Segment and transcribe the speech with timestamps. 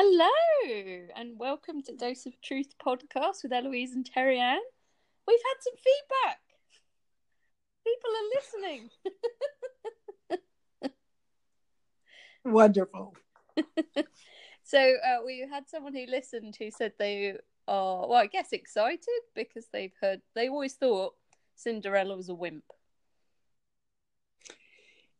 [0.00, 0.30] Hello,
[1.16, 4.60] and welcome to Dose of Truth podcast with Eloise and Terry Ann.
[5.26, 6.38] We've had some feedback.
[7.84, 8.30] People are
[10.38, 10.92] listening.
[12.54, 13.16] Wonderful.
[14.62, 17.36] so uh, we had someone who listened who said they
[17.66, 19.00] are, well, I guess excited
[19.34, 21.16] because they've heard, they always thought
[21.56, 22.72] Cinderella was a wimp.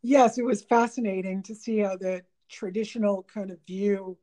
[0.02, 4.16] Yes, it was fascinating to see how the traditional kind of view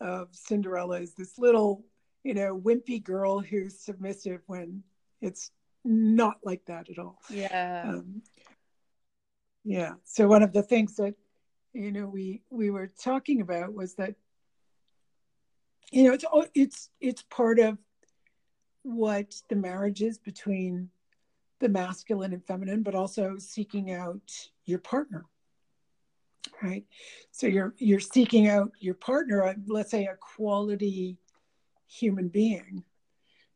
[0.00, 1.84] of Cinderella is this little,
[2.22, 4.82] you know, wimpy girl who's submissive when
[5.20, 5.50] it's
[5.84, 7.20] not like that at all.
[7.30, 7.84] Yeah.
[7.88, 8.22] Um,
[9.64, 9.94] yeah.
[10.04, 11.14] So one of the things that
[11.72, 14.14] you know we we were talking about was that
[15.90, 17.78] you know it's it's it's part of
[18.82, 20.88] what the marriage is between
[21.60, 24.22] the masculine and feminine but also seeking out
[24.64, 25.26] your partner
[26.62, 26.84] right?
[27.30, 31.18] So you're you're seeking out your partner uh, let's say a quality
[31.86, 32.84] human being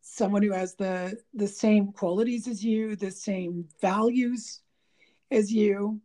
[0.00, 4.60] someone who has the the same qualities as you the same values
[5.30, 6.00] as you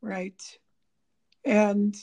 [0.00, 0.40] right?
[1.44, 1.96] And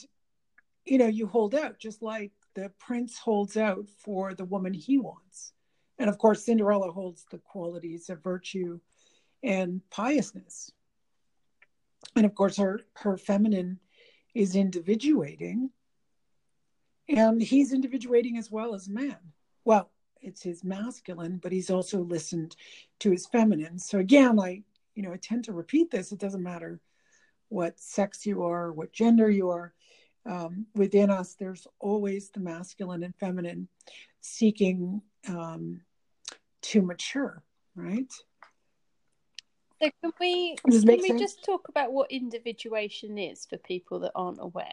[0.84, 4.98] you know you hold out just like the prince holds out for the woman he
[4.98, 5.52] wants.
[5.98, 8.80] And of course cinderella holds the qualities of virtue
[9.42, 10.70] and piousness
[12.16, 13.78] and of course her her feminine
[14.34, 15.70] is individuating
[17.08, 19.16] and he's individuating as well as man
[19.64, 19.90] well
[20.22, 22.56] it's his masculine but he's also listened
[22.98, 23.78] to his feminine.
[23.78, 24.62] So again i
[24.94, 26.12] you know i tend to repeat this.
[26.12, 26.80] It doesn't matter
[27.48, 29.72] what sex you are what gender you are
[30.24, 33.68] um, within us there's always the masculine and feminine
[34.20, 35.80] seeking um,
[36.62, 37.44] to mature
[37.76, 38.12] right
[39.82, 41.20] so can we can we sense?
[41.20, 44.70] just talk about what individuation is for people that aren't aware?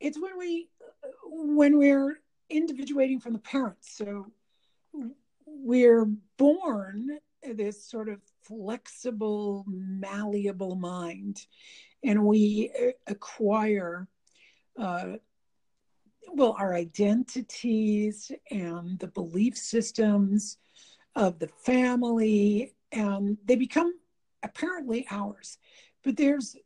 [0.00, 0.68] It's when we
[1.24, 3.96] when we're individuating from the parents.
[3.96, 4.26] So
[5.46, 11.46] we're born this sort of flexible, malleable mind,
[12.02, 12.70] and we
[13.06, 14.08] acquire
[14.78, 15.16] uh,
[16.32, 20.58] well our identities and the belief systems
[21.16, 23.92] of the family and they become
[24.42, 25.58] apparently ours.
[26.04, 26.56] But there's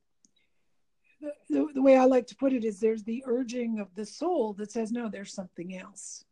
[1.49, 4.55] the, the, way I like to put it is there's the urging of the soul
[4.55, 6.25] that says, no, there's something else.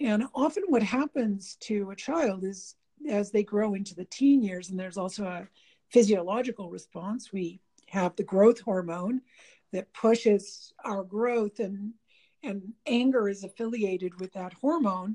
[0.00, 2.74] And often what happens to a child is
[3.08, 5.48] as they grow into the teen years, and there's also a
[5.90, 9.20] physiological response, we have the growth hormone
[9.72, 11.92] that pushes our growth and
[12.42, 15.14] and anger is affiliated with that hormone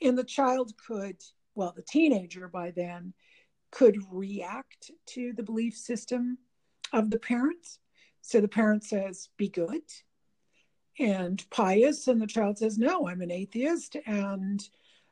[0.00, 1.16] and the child could
[1.54, 3.12] well the teenager by then
[3.72, 6.38] could react to the belief system
[6.92, 7.80] of the parents.
[8.20, 9.82] So the parent says, be good
[10.98, 14.62] and pious, and the child says, no, I'm an atheist and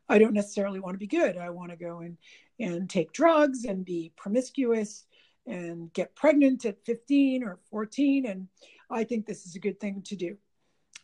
[0.09, 1.37] I don't necessarily want to be good.
[1.37, 2.19] I want to go and,
[2.59, 5.07] and take drugs and be promiscuous
[5.47, 8.27] and get pregnant at 15 or 14.
[8.27, 8.49] And
[8.91, 10.37] I think this is a good thing to do.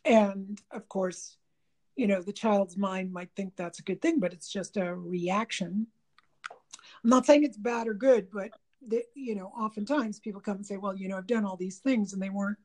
[0.05, 1.37] And of course,
[1.95, 4.93] you know, the child's mind might think that's a good thing, but it's just a
[4.93, 5.87] reaction
[7.07, 8.51] I'm not saying it's bad or good, but
[9.15, 12.11] you know, oftentimes people come and say, "Well, you know, I've done all these things,
[12.11, 12.57] and they weren't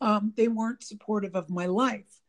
[0.00, 2.20] um, they weren't supportive of my life."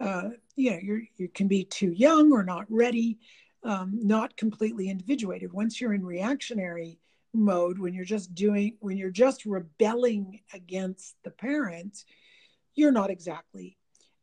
[0.00, 3.20] Uh, you know, you you can be too young or not ready,
[3.62, 5.52] um, not completely individuated.
[5.52, 6.98] Once you're in reactionary
[7.32, 12.02] mode, when you're just doing, when you're just rebelling against the parent,
[12.74, 13.76] you're not exactly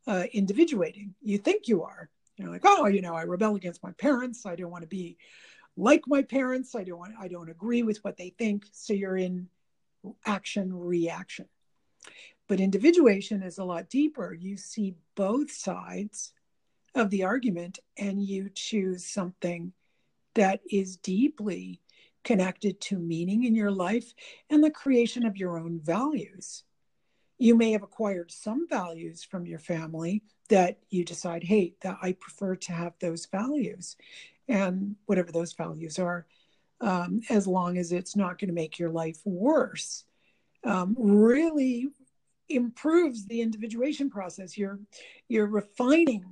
[0.06, 1.14] uh, individuating.
[1.22, 2.10] You think you are.
[2.36, 4.44] You're like, oh, you know, I rebel against my parents.
[4.44, 5.16] I don't want to be
[5.76, 6.74] like my parents.
[6.74, 8.66] I don't I don't agree with what they think.
[8.72, 9.48] So you're in
[10.26, 11.46] action reaction.
[12.46, 14.34] But individuation is a lot deeper.
[14.34, 16.32] You see both sides
[16.94, 19.72] of the argument and you choose something
[20.34, 21.80] that is deeply
[22.22, 24.14] connected to meaning in your life
[24.50, 26.64] and the creation of your own values.
[27.38, 32.12] You may have acquired some values from your family that you decide, hey, that I
[32.12, 33.96] prefer to have those values
[34.48, 36.26] and whatever those values are,
[36.80, 40.04] um, as long as it's not going to make your life worse,
[40.64, 41.88] um, really
[42.48, 44.58] improves the individuation process.
[44.58, 44.78] You're
[45.28, 46.24] you're refining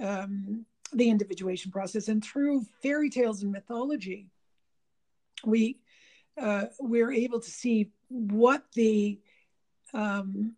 [0.00, 4.28] um, the individuation process, and through fairy tales and mythology,
[5.44, 5.78] we
[6.40, 9.18] uh, we're able to see what the
[9.94, 10.54] um,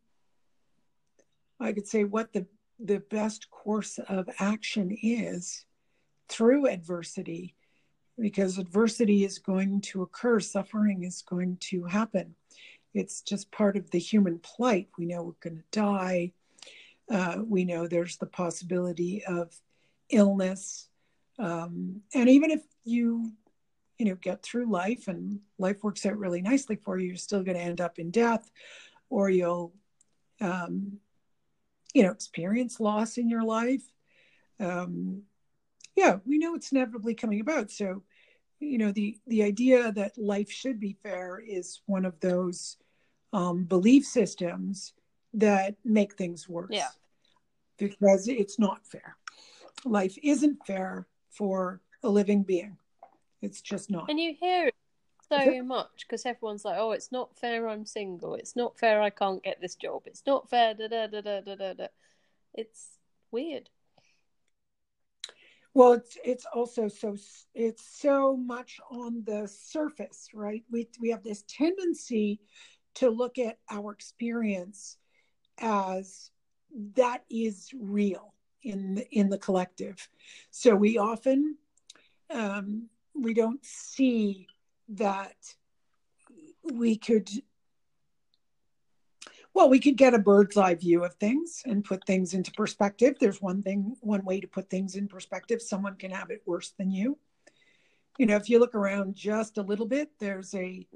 [1.60, 2.46] I could say what the
[2.80, 5.64] the best course of action is
[6.28, 7.54] through adversity
[8.18, 12.34] because adversity is going to occur, suffering is going to happen.
[12.94, 14.88] It's just part of the human plight.
[14.98, 16.32] We know we're going to die.
[17.10, 19.54] Uh, we know there's the possibility of
[20.10, 20.88] illness.
[21.38, 23.30] Um, and even if you,
[23.98, 27.42] you know, get through life and life works out really nicely for you, you're still
[27.42, 28.50] going to end up in death
[29.10, 29.72] or you'll,
[30.40, 30.98] um,
[31.94, 33.82] you know, experience loss in your life.
[34.60, 35.22] Um,
[35.98, 37.72] yeah, we know it's inevitably coming about.
[37.72, 38.04] So,
[38.60, 42.76] you know, the the idea that life should be fair is one of those
[43.32, 44.94] um, belief systems
[45.34, 46.70] that make things worse.
[46.70, 46.90] Yeah.
[47.78, 49.16] Because it's not fair.
[49.84, 52.76] Life isn't fair for a living being.
[53.42, 54.08] It's just not.
[54.08, 54.74] And you hear it
[55.28, 57.68] so much because everyone's like, "Oh, it's not fair.
[57.68, 58.34] I'm single.
[58.34, 59.02] It's not fair.
[59.02, 60.02] I can't get this job.
[60.06, 61.86] It's not fair." Da da da da da da.
[62.54, 62.98] It's
[63.32, 63.68] weird.
[65.78, 67.16] Well, it's it's also so
[67.54, 70.64] it's so much on the surface, right?
[70.72, 72.40] We we have this tendency
[72.94, 74.96] to look at our experience
[75.58, 76.32] as
[76.96, 78.34] that is real
[78.64, 80.08] in the, in the collective.
[80.50, 81.56] So we often
[82.28, 84.48] um, we don't see
[84.88, 85.36] that
[86.64, 87.30] we could
[89.58, 93.16] well we could get a bird's eye view of things and put things into perspective.
[93.18, 95.60] There's one thing one way to put things in perspective.
[95.60, 97.18] Someone can have it worse than you.
[98.18, 100.86] You know if you look around just a little bit there's a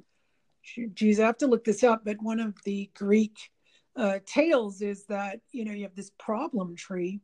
[0.94, 3.50] geez i have to look this up but one of the greek
[3.96, 7.20] uh, tales is that you know you have this problem tree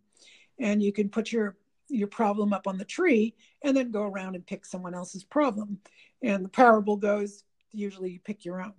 [0.58, 1.56] and you can put your
[1.88, 5.78] your problem up on the tree and then go around and pick someone else's problem.
[6.22, 8.74] And the parable goes usually you pick your own.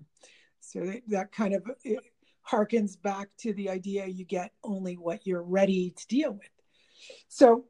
[0.59, 1.63] So that, that kind of
[2.49, 6.49] harkens back to the idea you get only what you're ready to deal with
[7.27, 7.65] so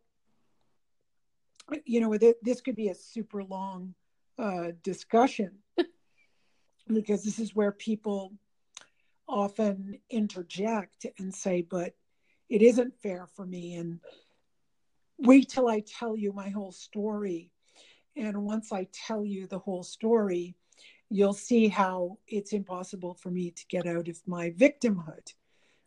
[1.86, 3.94] you know this could be a super long
[4.38, 5.52] uh, discussion
[6.88, 8.34] because this is where people
[9.30, 11.94] often interject and say, but
[12.50, 13.76] it isn't fair for me.
[13.76, 14.00] And
[15.20, 17.52] wait till I tell you my whole story.
[18.18, 20.56] And once I tell you the whole story,
[21.10, 25.34] you'll see how it's impossible for me to get out of my victimhood.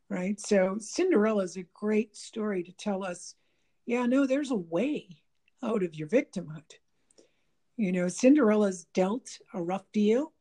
[0.08, 0.38] Right.
[0.38, 3.34] So Cinderella is a great story to tell us,
[3.86, 5.08] yeah, no, there's a way
[5.62, 6.70] out of your victimhood.
[7.78, 10.32] You know, Cinderella's dealt a rough deal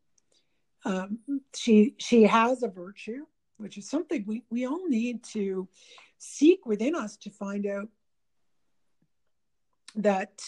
[0.86, 1.20] um,
[1.56, 3.26] she she has a virtue,
[3.58, 5.68] which is something we, we all need to
[6.18, 7.88] seek within us to find out
[9.96, 10.42] that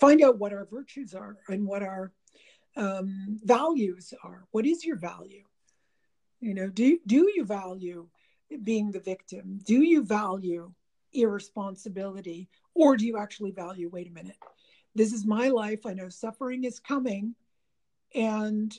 [0.00, 2.12] find out what our virtues are and what our
[2.76, 4.44] um, values are.
[4.50, 5.44] What is your value?
[6.40, 8.08] You know, do do you value
[8.62, 9.60] being the victim?
[9.64, 10.72] Do you value
[11.12, 13.88] irresponsibility, or do you actually value?
[13.90, 14.36] Wait a minute,
[14.94, 15.86] this is my life.
[15.86, 17.34] I know suffering is coming,
[18.14, 18.76] and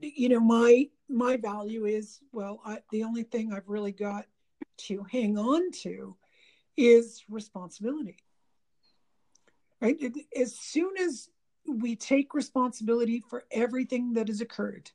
[0.00, 4.26] you know my my value is well I, the only thing i've really got
[4.78, 6.16] to hang on to
[6.76, 8.16] is responsibility
[9.80, 9.96] right
[10.36, 11.28] as soon as
[11.66, 14.90] we take responsibility for everything that has occurred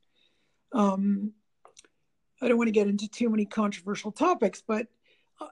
[0.73, 1.31] um,
[2.41, 4.87] i don't want to get into too many controversial topics but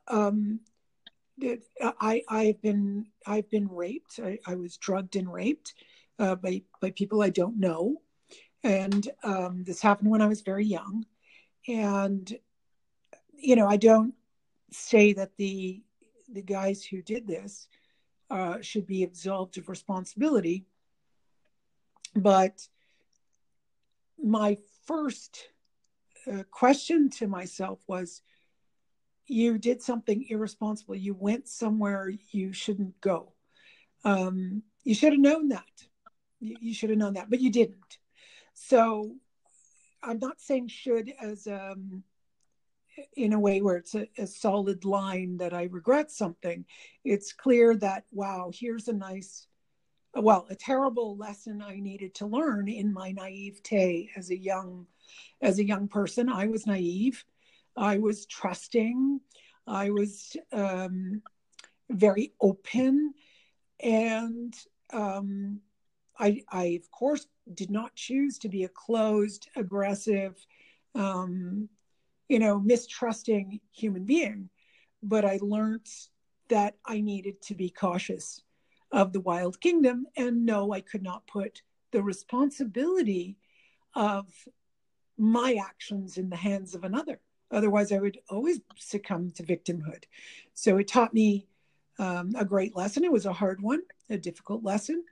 [0.08, 0.60] um,
[1.40, 4.20] it, I, I've been I've been raped.
[4.24, 5.74] I, I was drugged and raped
[6.20, 8.02] uh, by by people I don't know,
[8.64, 11.06] and um, this happened when I was very young.
[11.68, 12.32] And
[13.36, 14.14] you know, I don't
[14.72, 15.82] say that the
[16.32, 17.68] the guys who did this
[18.30, 20.66] uh, should be absolved of responsibility,
[22.16, 22.68] but
[24.22, 25.50] my first
[26.32, 28.22] uh, question to myself was
[29.28, 30.96] you did something irresponsible.
[30.96, 33.34] You went somewhere you shouldn't go.
[34.04, 35.88] Um, you should have known that.
[36.40, 37.98] You, you should have known that but you didn't.
[38.54, 39.16] So
[40.04, 42.04] I'm not saying should as um,
[43.16, 46.66] in a way where it's a, a, solid line that I regret something.
[47.04, 49.48] It's clear that, wow, here's a nice,
[50.16, 54.86] well, a terrible lesson I needed to learn in my naivete as a young,
[55.42, 56.30] as a young person.
[56.30, 57.26] I was naive.
[57.76, 59.20] I was trusting.
[59.66, 61.24] I was um,
[61.90, 63.14] very open.
[63.80, 64.54] And
[64.92, 65.62] um,
[66.20, 70.36] I, I, of course, did not choose to be a closed, aggressive,
[70.94, 71.70] um,
[72.30, 74.50] you know, mistrusting human being.
[75.02, 75.88] But I learned
[76.50, 78.42] that I needed to be cautious
[78.94, 80.06] of the wild kingdom.
[80.16, 83.38] And no, I could not put the responsibility
[83.96, 84.28] of
[85.18, 87.20] my actions in the hands of another.
[87.52, 90.04] Otherwise, I would always succumb to victimhood.
[90.54, 91.48] So it taught me
[92.00, 93.04] um, a great lesson.
[93.04, 95.04] It was a hard one, a difficult lesson,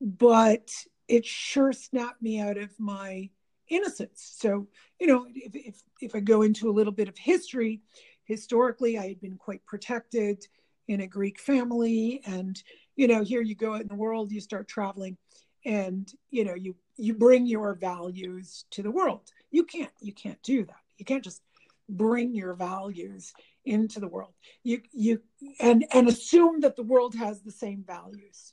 [0.00, 0.70] but
[1.06, 3.30] it sure snapped me out of my
[3.68, 4.36] innocence.
[4.38, 4.66] So,
[4.98, 7.80] you know, if, if, if I go into a little bit of history,
[8.24, 10.46] historically I had been quite protected
[10.88, 12.22] in a Greek family.
[12.26, 12.62] And,
[12.98, 15.16] you know, here you go out in the world, you start traveling
[15.64, 19.30] and, you know, you, you bring your values to the world.
[19.52, 20.82] You can't, you can't do that.
[20.96, 21.40] You can't just
[21.88, 23.32] bring your values
[23.64, 24.34] into the world.
[24.64, 25.22] You, you,
[25.60, 28.52] and, and assume that the world has the same values.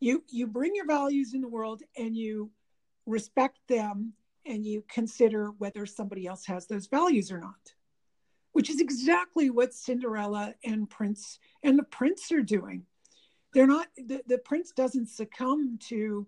[0.00, 2.50] You, you bring your values in the world and you
[3.04, 4.14] respect them
[4.46, 7.74] and you consider whether somebody else has those values or not
[8.52, 12.84] which is exactly what Cinderella and Prince and the prince are doing.
[13.52, 16.26] They're not the, the prince doesn't succumb to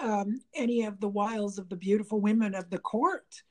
[0.00, 3.42] um, any of the wiles of the beautiful women of the court.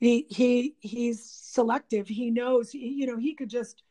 [0.00, 2.08] He he he's selective.
[2.08, 3.82] He knows he, you know he could just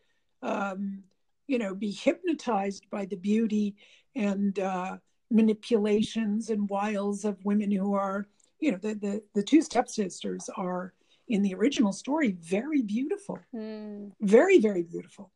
[0.42, 1.04] um,
[1.48, 3.76] you know be hypnotized by the beauty
[4.16, 4.98] and uh,
[5.32, 8.28] manipulations and wiles of women who are
[8.60, 10.94] you know the the, the two stepsisters are
[11.28, 14.12] in the original story very beautiful mm.
[14.22, 15.32] very very beautiful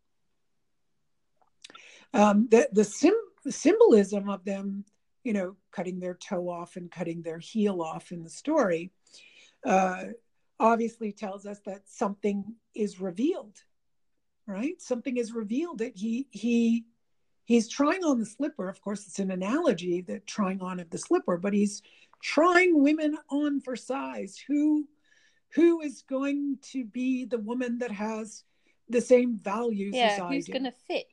[2.13, 3.13] um, the the, sim-
[3.49, 4.85] symbolism of them
[5.23, 8.91] you know cutting their toe off and cutting their heel off in the story
[9.65, 10.05] uh,
[10.59, 13.61] obviously tells us that something is revealed
[14.47, 14.81] right?
[14.81, 16.85] Something is revealed that he he
[17.45, 18.67] he's trying on the slipper.
[18.69, 21.83] Of course it's an analogy that trying on of the slipper but he's
[22.23, 24.41] trying women on for size.
[24.47, 24.87] Who
[25.53, 28.43] who is going to be the woman that has
[28.89, 31.07] the same values yeah, as I who's going to fit?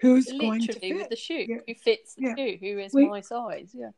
[0.00, 1.46] Who's Literally going to fit with the shoe?
[1.48, 1.56] Yeah.
[1.66, 2.34] Who fits the Yeah.
[2.36, 2.58] shoe?
[2.60, 3.74] Who is We- my size?
[3.74, 3.90] Yeah.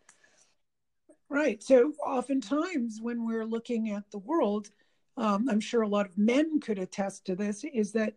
[1.29, 1.63] Right.
[1.63, 4.71] So oftentimes when we're looking at the world,
[5.17, 8.15] um, I'm sure a lot of men could attest to this, is that,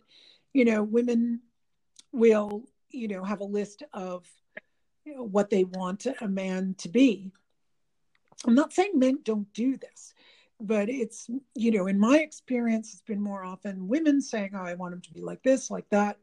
[0.53, 1.41] you know, women
[2.11, 4.27] will, you know, have a list of
[5.05, 7.31] you know, what they want a man to be.
[8.45, 10.13] I'm not saying men don't do this,
[10.61, 14.75] but it's, you know, in my experience, it's been more often women saying, oh, I
[14.75, 16.17] want him to be like this, like that,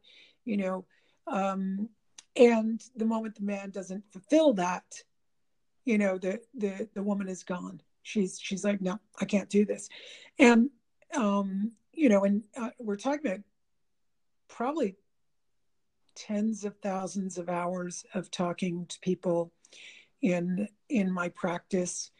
[0.44, 0.86] you know.
[1.30, 1.88] Um,
[2.36, 4.84] and the moment the man doesn't fulfill that,
[5.84, 7.80] you know, the the the woman is gone.
[8.02, 9.88] She's she's like, no, I can't do this.
[10.38, 10.70] And
[11.14, 13.40] um, you know, and uh, we're talking about
[14.48, 14.96] probably
[16.14, 19.52] tens of thousands of hours of talking to people
[20.22, 22.10] in in my practice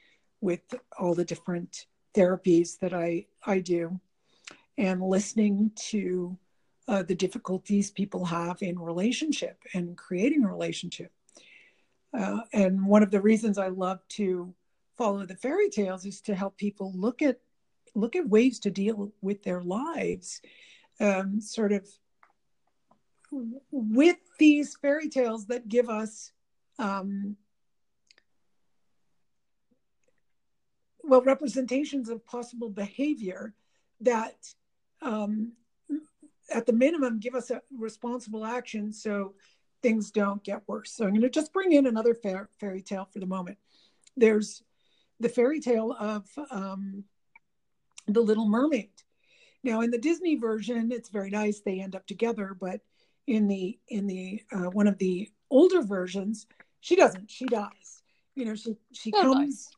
[0.41, 0.63] with
[0.99, 4.01] all the different therapies that I I do
[4.79, 6.37] and listening to
[6.91, 11.13] uh, the difficulties people have in relationship and creating a relationship.
[12.13, 14.53] Uh, and one of the reasons I love to
[14.99, 17.39] follow the fairy tales is to help people look at
[17.95, 20.41] look at ways to deal with their lives,
[20.99, 21.89] um, sort of
[23.71, 26.33] with these fairy tales that give us
[26.81, 27.37] um,
[31.05, 33.55] well representations of possible behavior
[34.01, 34.55] that
[35.03, 35.53] um,
[36.51, 39.35] at the minimum give us a responsible action so
[39.83, 40.93] things don't get worse.
[40.93, 43.59] So i'm going to just bring in another fair, fairy tale for the moment.
[44.17, 44.63] There's
[45.21, 47.05] the fairy tale of um,
[48.07, 48.91] the little mermaid.
[49.63, 52.81] Now in the disney version it's very nice they end up together but
[53.27, 56.47] in the in the uh, one of the older versions
[56.81, 58.03] she doesn't she dies.
[58.35, 59.69] You know she she comes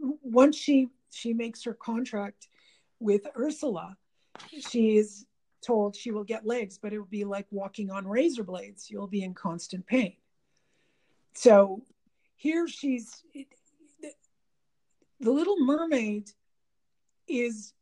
[0.00, 2.48] once she she makes her contract
[3.00, 3.96] with Ursula,
[4.58, 5.26] she is
[5.60, 8.90] told she will get legs, but it will be like walking on razor blades.
[8.90, 10.14] You'll be in constant pain.
[11.34, 11.82] So
[12.36, 13.22] here she's
[15.20, 16.30] the little mermaid
[17.26, 17.72] is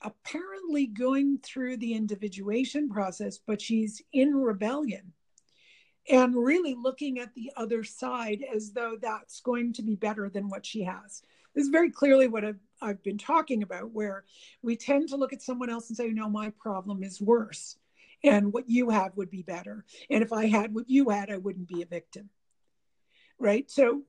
[0.00, 5.12] apparently going through the individuation process, but she's in rebellion
[6.08, 10.48] and really looking at the other side as though that's going to be better than
[10.48, 11.22] what she has.
[11.54, 14.24] This is very clearly what I've, I've been talking about, where
[14.62, 17.76] we tend to look at someone else and say, no, my problem is worse.
[18.24, 19.84] And what you have would be better.
[20.10, 22.30] And if I had what you had, I wouldn't be a victim.
[23.38, 23.70] Right.
[23.70, 24.02] So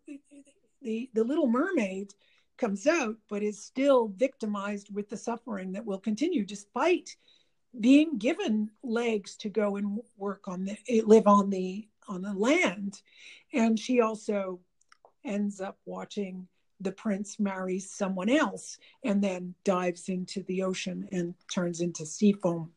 [0.81, 2.13] the, the little mermaid
[2.57, 7.15] comes out, but is still victimized with the suffering that will continue despite
[7.79, 12.33] being given legs to go and work on the eh, live on the on the
[12.33, 13.01] land
[13.53, 14.59] and she also
[15.23, 16.47] ends up watching
[16.81, 22.31] the prince marries someone else and then dives into the ocean and turns into sea
[22.31, 22.71] foam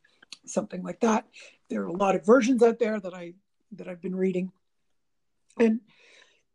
[0.44, 1.26] something like that.
[1.68, 3.34] There are a lot of versions out there that i
[3.72, 4.52] that i've been reading.
[5.58, 5.80] And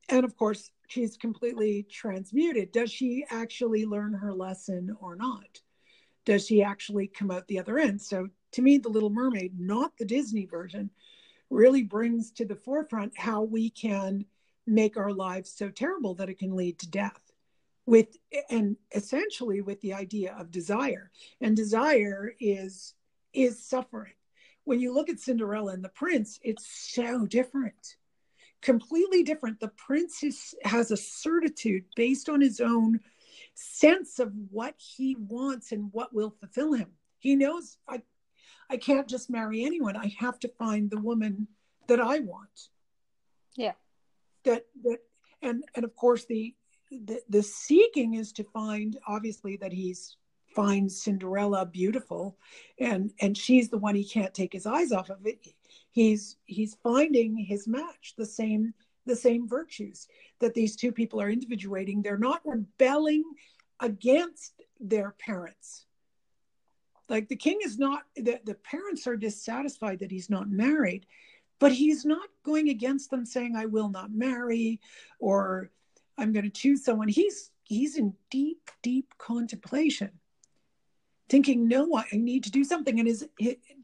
[0.09, 2.71] and of course she's completely transmuted.
[2.71, 5.61] Does she actually learn her lesson or not?
[6.25, 8.01] Does she actually come out the other end?
[8.01, 10.89] So to me the little mermaid not the disney version
[11.49, 14.25] really brings to the forefront how we can
[14.65, 17.26] make our lives so terrible that it can lead to death
[17.87, 18.17] with
[18.51, 21.09] and essentially with the idea of desire.
[21.41, 22.93] And desire is
[23.33, 24.13] is suffering.
[24.65, 27.97] When you look at cinderella and the prince it's so different
[28.61, 29.59] completely different.
[29.59, 32.99] The prince is, has a certitude based on his own
[33.53, 36.89] sense of what he wants and what will fulfill him.
[37.19, 38.01] He knows i
[38.69, 39.95] i can't just marry anyone.
[39.95, 41.47] I have to find the woman
[41.87, 42.69] that i want.
[43.55, 43.73] Yeah.
[44.43, 44.99] That that
[45.41, 46.53] and and of course the
[46.91, 50.17] the, the seeking is to find obviously that he's
[50.55, 52.35] finds Cinderella beautiful
[52.79, 55.45] and and she's the one he can't take his eyes off of it.
[55.91, 58.73] He's he's finding his match the same
[59.05, 60.07] the same virtues
[60.39, 62.01] that these two people are individuating.
[62.01, 63.23] They're not rebelling
[63.79, 65.85] against their parents.
[67.07, 71.05] Like the king is not the, the parents are dissatisfied that he's not married
[71.59, 74.79] but he's not going against them saying i will not marry
[75.19, 75.71] or
[76.17, 77.07] I'm going to choose someone.
[77.07, 80.11] He's he's in deep, deep contemplation,
[81.29, 83.27] thinking, no, I need to do something, and is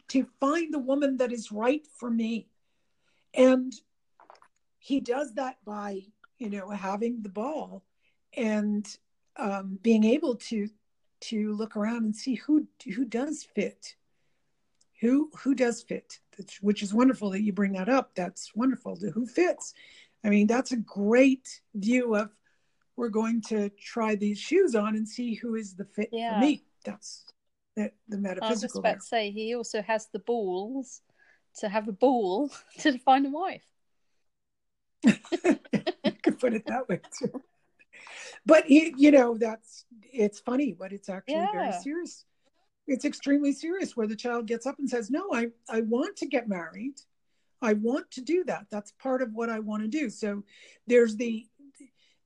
[0.10, 2.48] to find the woman that is right for me.
[3.34, 3.74] And
[4.80, 6.02] he does that by,
[6.38, 7.84] you know, having the ball
[8.36, 8.86] and
[9.38, 10.70] um, being able to
[11.22, 13.96] to look around and see who who does fit,
[15.02, 16.20] who who does fit.
[16.62, 18.16] Which is wonderful that you bring that up.
[18.16, 18.98] That's wonderful.
[19.13, 19.74] Who fits?
[20.24, 22.30] I mean, that's a great view of
[22.96, 26.36] we're going to try these shoes on and see who is the fit yeah.
[26.36, 26.63] for me.
[26.86, 27.25] That's
[27.75, 28.48] the, the metaphysical.
[28.48, 29.00] I was just about there.
[29.00, 31.01] to say he also has the balls
[31.60, 32.50] to have a ball
[32.80, 33.65] to find a wife.
[35.03, 37.42] you could put it that way too.
[38.46, 41.51] But he, you know, that's it's funny, but it's actually yeah.
[41.51, 42.25] very serious.
[42.88, 46.25] It's extremely serious where the child gets up and says, "No, I I want to
[46.25, 46.96] get married."
[47.63, 48.67] I want to do that.
[48.70, 50.10] That's part of what I want to do.
[50.10, 50.43] So
[50.88, 51.48] there's the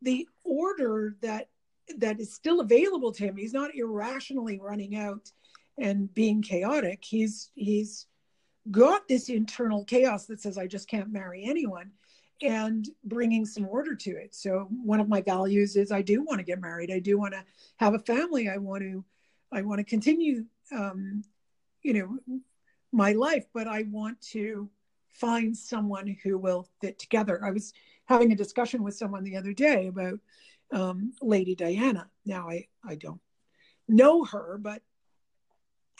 [0.01, 1.49] the order that
[1.97, 3.37] that is still available to him.
[3.37, 5.31] He's not irrationally running out
[5.77, 7.03] and being chaotic.
[7.03, 8.07] He's he's
[8.69, 11.91] got this internal chaos that says I just can't marry anyone
[12.41, 14.35] and bringing some order to it.
[14.35, 16.91] So one of my values is I do want to get married.
[16.91, 17.43] I do want to
[17.77, 18.49] have a family.
[18.49, 19.05] I want to
[19.51, 21.23] I want to continue um,
[21.83, 22.37] you know
[22.91, 24.69] my life, but I want to
[25.19, 27.43] find someone who will fit together.
[27.43, 27.73] I was
[28.05, 30.19] having a discussion with someone the other day about
[30.71, 32.09] um, Lady Diana.
[32.25, 33.21] Now, I, I don't
[33.87, 34.81] know her, but,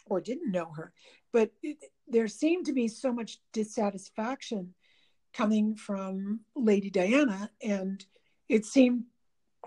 [0.05, 0.93] or didn't know her,
[1.31, 1.77] but it,
[2.07, 4.73] there seemed to be so much dissatisfaction
[5.33, 7.49] coming from Lady Diana.
[7.61, 8.05] And
[8.49, 9.03] it seemed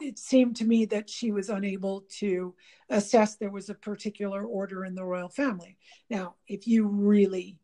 [0.01, 2.55] it seemed to me that she was unable to
[2.89, 5.77] assess there was a particular order in the royal family.
[6.09, 7.59] Now, if you really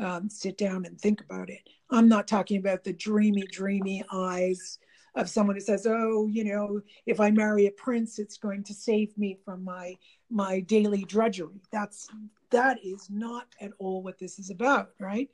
[0.00, 1.68] um, sit down and think about it.
[1.90, 4.78] I'm not talking about the dreamy, dreamy eyes
[5.14, 8.74] of someone who says, "Oh, you know, if I marry a prince, it's going to
[8.74, 9.96] save me from my
[10.30, 12.08] my daily drudgery." That's
[12.50, 15.28] that is not at all what this is about, right?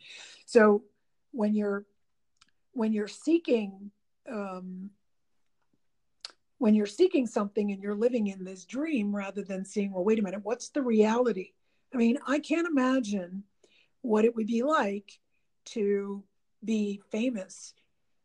[0.47, 0.83] So
[1.33, 1.85] when you're
[2.73, 3.91] when you're seeking
[4.31, 4.91] um,
[6.59, 10.19] when you're seeking something and you're living in this dream rather than seeing, well, wait
[10.19, 11.53] a minute, what's the reality?
[11.93, 13.45] I mean, I can't imagine
[14.07, 15.19] what it would be like
[15.65, 16.23] to
[16.65, 17.75] be famous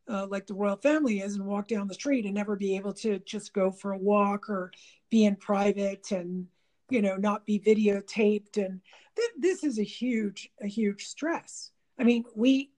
[0.09, 2.93] uh, like the royal family is and walk down the street and never be able
[2.93, 4.71] to just go for a walk or
[5.09, 6.47] be in private and
[6.89, 8.57] you know not be videotaped.
[8.57, 8.81] And
[9.15, 11.71] th- this is a huge a huge stress.
[11.99, 12.71] I mean we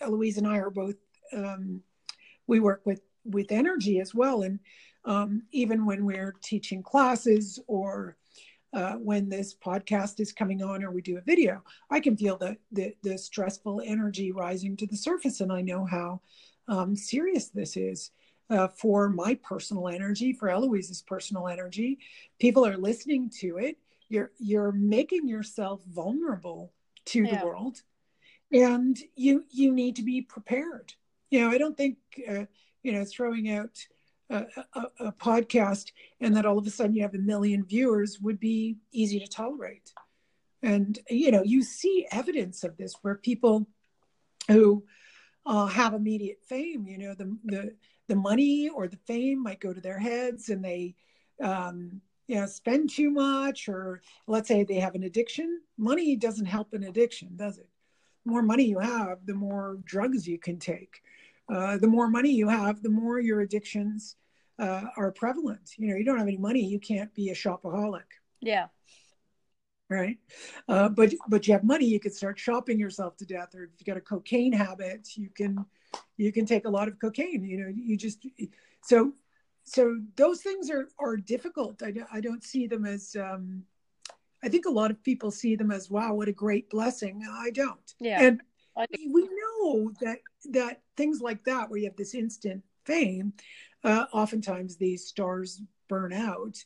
[0.00, 0.96] eloise and i are both
[1.32, 1.80] um,
[2.46, 4.42] we work with with energy as well.
[4.42, 4.58] And
[5.04, 8.16] um, even when we're teaching classes or
[8.74, 12.36] uh, when this podcast is coming on or we do a video, I can feel
[12.36, 15.40] the, the, the stressful energy rising to the surface.
[15.40, 16.20] And I know how
[16.66, 18.10] um, serious this is
[18.50, 21.98] uh, for my personal energy, for Eloise's personal energy.
[22.40, 23.78] People are listening to it.
[24.08, 26.72] You're, you're making yourself vulnerable
[27.06, 27.38] to yeah.
[27.38, 27.82] the world
[28.52, 30.94] and you, you need to be prepared.
[31.30, 31.96] You know, I don't think,
[32.28, 32.44] uh,
[32.82, 33.78] you know, throwing out
[34.34, 38.40] a, a, podcast and that all of a sudden you have a million viewers would
[38.40, 39.92] be easy to tolerate.
[40.62, 43.66] And, you know, you see evidence of this where people
[44.48, 44.84] who
[45.46, 47.74] uh, have immediate fame, you know, the, the,
[48.08, 50.94] the money or the fame might go to their heads and they,
[51.42, 55.60] um, you know, spend too much, or let's say they have an addiction.
[55.76, 57.68] Money doesn't help an addiction, does it?
[58.24, 61.02] The more money you have, the more drugs you can take.
[61.52, 64.16] Uh, the more money you have, the more your addictions
[64.58, 65.70] uh, are prevalent.
[65.76, 68.04] You know, you don't have any money, you can't be a shopaholic.
[68.40, 68.66] Yeah.
[69.90, 70.18] Right.
[70.66, 73.54] Uh, but but you have money, you can start shopping yourself to death.
[73.54, 75.64] Or if you got a cocaine habit, you can
[76.16, 77.44] you can take a lot of cocaine.
[77.44, 78.26] You know, you just
[78.82, 79.12] so
[79.64, 81.82] so those things are are difficult.
[81.82, 83.14] I, I don't see them as.
[83.14, 83.64] Um,
[84.42, 87.22] I think a lot of people see them as wow, what a great blessing.
[87.30, 87.94] I don't.
[87.98, 88.22] Yeah.
[88.22, 88.42] And
[88.76, 90.18] we know that
[90.50, 93.32] that things like that, where you have this instant fame,
[93.84, 96.56] uh, oftentimes these stars burn out,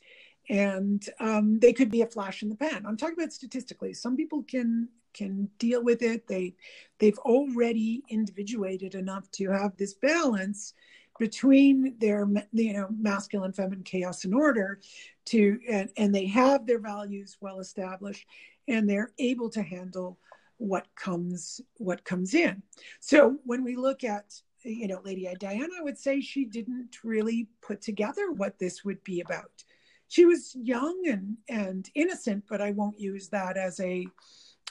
[0.49, 2.85] and um, they could be a flash in the pan.
[2.87, 3.93] I'm talking about statistically.
[3.93, 6.27] Some people can can deal with it.
[6.27, 6.55] They
[6.99, 10.73] they've already individuated enough to have this balance
[11.19, 14.79] between their you know masculine feminine chaos and order
[15.25, 18.25] to and, and they have their values well established
[18.67, 20.17] and they're able to handle
[20.57, 22.63] what comes what comes in
[23.01, 27.81] so when we look at you know lady diana would say she didn't really put
[27.81, 29.63] together what this would be about
[30.07, 34.05] she was young and and innocent but i won't use that as a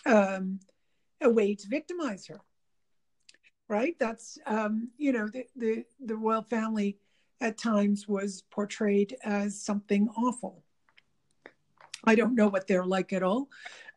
[0.06, 0.58] um
[1.20, 2.40] a way to victimize her
[3.68, 3.96] right?
[3.98, 6.98] That's um, you know the, the the royal family
[7.40, 10.64] at times was portrayed as something awful.
[12.04, 13.48] I don't know what they're like at all,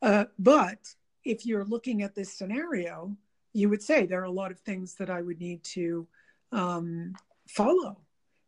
[0.01, 0.79] uh, but
[1.23, 3.15] if you're looking at this scenario,
[3.53, 6.07] you would say there are a lot of things that I would need to
[6.51, 7.13] um,
[7.47, 7.97] follow.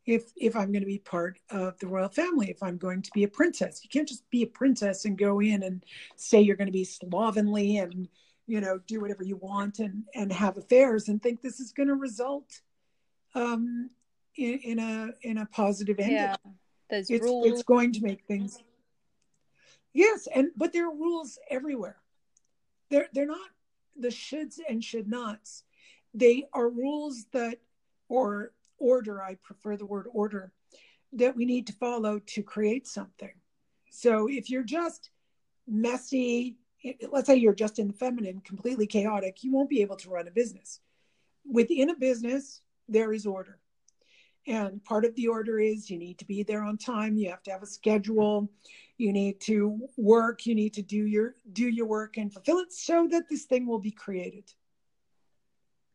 [0.05, 3.11] If if I'm going to be part of the royal family, if I'm going to
[3.13, 3.81] be a princess.
[3.83, 5.83] You can't just be a princess and go in and
[6.17, 8.09] say you're going to be slovenly and
[8.45, 11.87] you know do whatever you want and and have affairs and think this is going
[11.87, 12.59] to result
[13.35, 13.89] um
[14.35, 16.15] in, in a in a positive ending.
[16.15, 16.35] Yeah
[16.89, 17.47] there's it's, rules.
[17.47, 18.59] it's going to make things
[19.93, 21.97] yes and but there are rules everywhere.
[22.89, 23.49] They're they're not
[23.99, 25.63] the shoulds and should nots
[26.13, 27.59] they are rules that
[28.09, 30.51] or order i prefer the word order
[31.11, 33.33] that we need to follow to create something
[33.89, 35.11] so if you're just
[35.67, 36.57] messy
[37.11, 40.27] let's say you're just in the feminine, completely chaotic, you won't be able to run
[40.27, 40.79] a business.
[41.49, 43.59] Within a business, there is order.
[44.45, 47.43] And part of the order is you need to be there on time, you have
[47.43, 48.49] to have a schedule,
[48.97, 52.71] you need to work, you need to do your do your work and fulfill it
[52.71, 54.51] so that this thing will be created.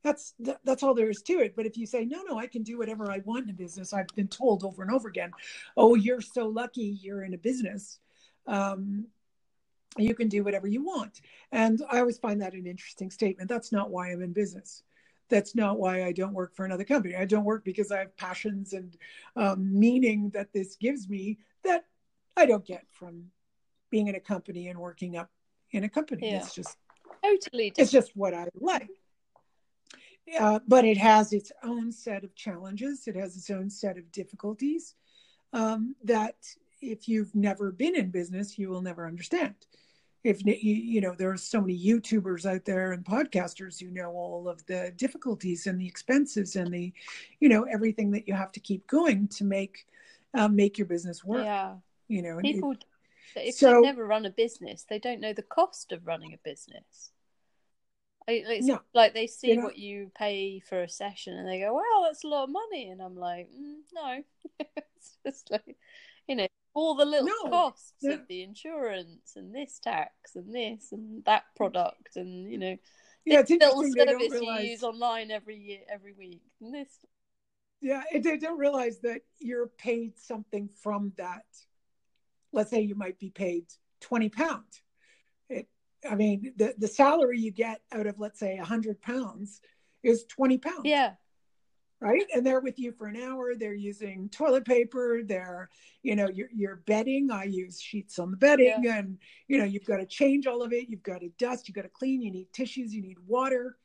[0.02, 0.34] That's
[0.64, 1.54] that's all there is to it.
[1.56, 3.92] But if you say no, no, I can do whatever I want in a business,
[3.92, 5.32] I've been told over and over again,
[5.76, 7.98] oh, you're so lucky you're in a business.
[8.46, 9.06] Um,
[9.96, 11.20] you can do whatever you want.
[11.52, 13.48] And I always find that an interesting statement.
[13.48, 14.82] That's not why I'm in business.
[15.28, 17.14] That's not why I don't work for another company.
[17.16, 18.96] I don't work because I have passions and
[19.36, 21.84] um, meaning that this gives me that
[22.38, 23.24] I don't get from
[23.90, 25.30] being in a company and working up
[25.72, 26.30] in a company.
[26.30, 26.38] Yeah.
[26.38, 26.76] It's just
[27.22, 27.70] totally.
[27.70, 27.78] Different.
[27.78, 28.88] It's just what I like.
[30.38, 33.08] Uh, but it has its own set of challenges.
[33.08, 34.94] It has its own set of difficulties
[35.52, 36.36] um, that
[36.80, 39.54] if you've never been in business, you will never understand.
[40.24, 44.48] If you, know, there are so many YouTubers out there and podcasters who know all
[44.48, 46.92] of the difficulties and the expenses and the,
[47.40, 49.86] you know, everything that you have to keep going to make
[50.34, 51.44] um, make your business work.
[51.44, 51.76] Yeah,
[52.08, 52.74] you know, people.
[53.36, 56.38] If so, they've never run a business, they don't know the cost of running a
[56.38, 57.12] business.
[58.26, 62.04] It's no, like they see what you pay for a session and they go, "Wow,
[62.04, 64.22] that's a lot of money," and I'm like, mm, "No,
[64.60, 65.76] it's just like,
[66.26, 66.46] you know,
[66.78, 71.42] all the little no, costs of the insurance and this tax and this and that
[71.56, 72.76] product and you know
[73.24, 74.64] yeah it's little service realize...
[74.64, 77.04] you use online every year every week and this
[77.80, 81.44] yeah they don't realize that you're paid something from that
[82.52, 83.64] let's say you might be paid
[84.00, 84.82] 20 pounds
[85.48, 85.68] it
[86.08, 89.60] i mean the the salary you get out of let's say 100 pounds
[90.02, 90.80] is 20 pounds.
[90.84, 91.12] Yeah.
[92.00, 92.24] Right?
[92.32, 95.68] And they're with you for an hour they're using toilet paper they're
[96.04, 98.98] you know you're, you're bedding i use sheets on the bedding yeah.
[98.98, 101.74] and you know you've got to change all of it you've got to dust you've
[101.74, 103.76] got to clean you need tissues you need water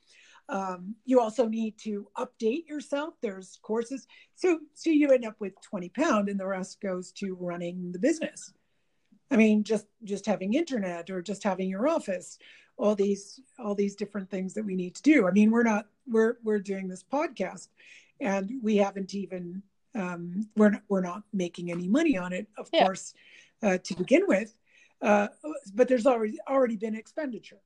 [0.49, 5.53] um, you also need to update yourself there's courses so so you end up with
[5.61, 8.53] 20 pound and the rest goes to running the business
[9.31, 12.37] i mean just just having internet or just having your office
[12.77, 15.87] all these all these different things that we need to do i mean we're not
[16.07, 17.69] we're we're doing this podcast
[18.19, 19.61] and we haven't even
[19.95, 22.83] um, we're not, we're not making any money on it, of yeah.
[22.83, 23.13] course,
[23.61, 24.53] uh, to begin with.
[25.01, 25.27] Uh,
[25.73, 27.59] but there's already already been expenditure,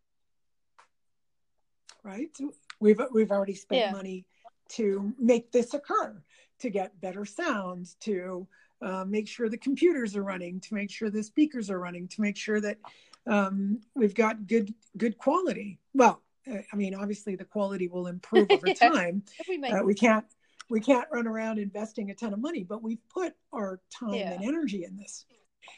[2.03, 2.35] right?
[2.79, 3.91] We've we've already spent yeah.
[3.91, 4.25] money
[4.69, 6.21] to make this occur,
[6.59, 8.47] to get better sound, to
[8.81, 12.21] uh, make sure the computers are running, to make sure the speakers are running, to
[12.21, 12.77] make sure that
[13.25, 15.79] um, we've got good good quality.
[15.93, 18.73] Well, uh, I mean, obviously the quality will improve over yeah.
[18.73, 19.23] time.
[19.47, 20.25] We, uh, we can't
[20.69, 24.33] we can't run around investing a ton of money, but we've put our time yeah.
[24.33, 25.25] and energy in this.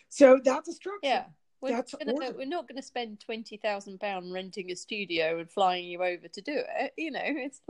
[0.09, 0.99] So that's a structure.
[1.03, 1.25] Yeah.
[1.61, 5.49] We're, that's gonna, we're not going to spend twenty thousand pound renting a studio and
[5.49, 6.93] flying you over to do it.
[6.97, 7.61] You know, it's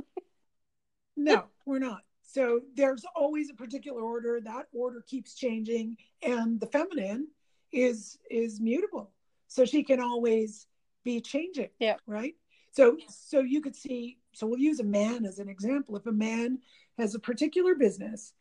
[1.18, 2.02] no, we're not.
[2.22, 4.40] So there's always a particular order.
[4.42, 7.28] That order keeps changing, and the feminine
[7.72, 9.12] is is mutable.
[9.48, 10.68] So she can always
[11.04, 11.70] be changing.
[11.80, 11.96] Yeah.
[12.06, 12.36] Right.
[12.72, 14.20] So so you could see.
[14.34, 15.98] So we'll use a man as an example.
[15.98, 16.60] If a man
[17.00, 18.34] has a particular business,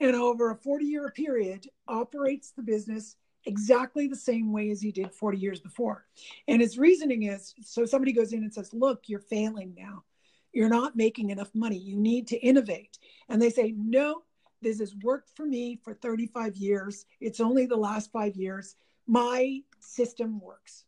[0.00, 3.16] and over a 40 year period operates the business
[3.46, 6.06] exactly the same way as he did 40 years before.
[6.48, 10.04] And his reasoning is so somebody goes in and says, Look, you're failing now.
[10.52, 11.78] You're not making enough money.
[11.78, 12.98] You need to innovate.
[13.28, 14.22] And they say, No,
[14.62, 17.06] this has worked for me for 35 years.
[17.20, 18.74] It's only the last five years.
[19.06, 20.84] My system works.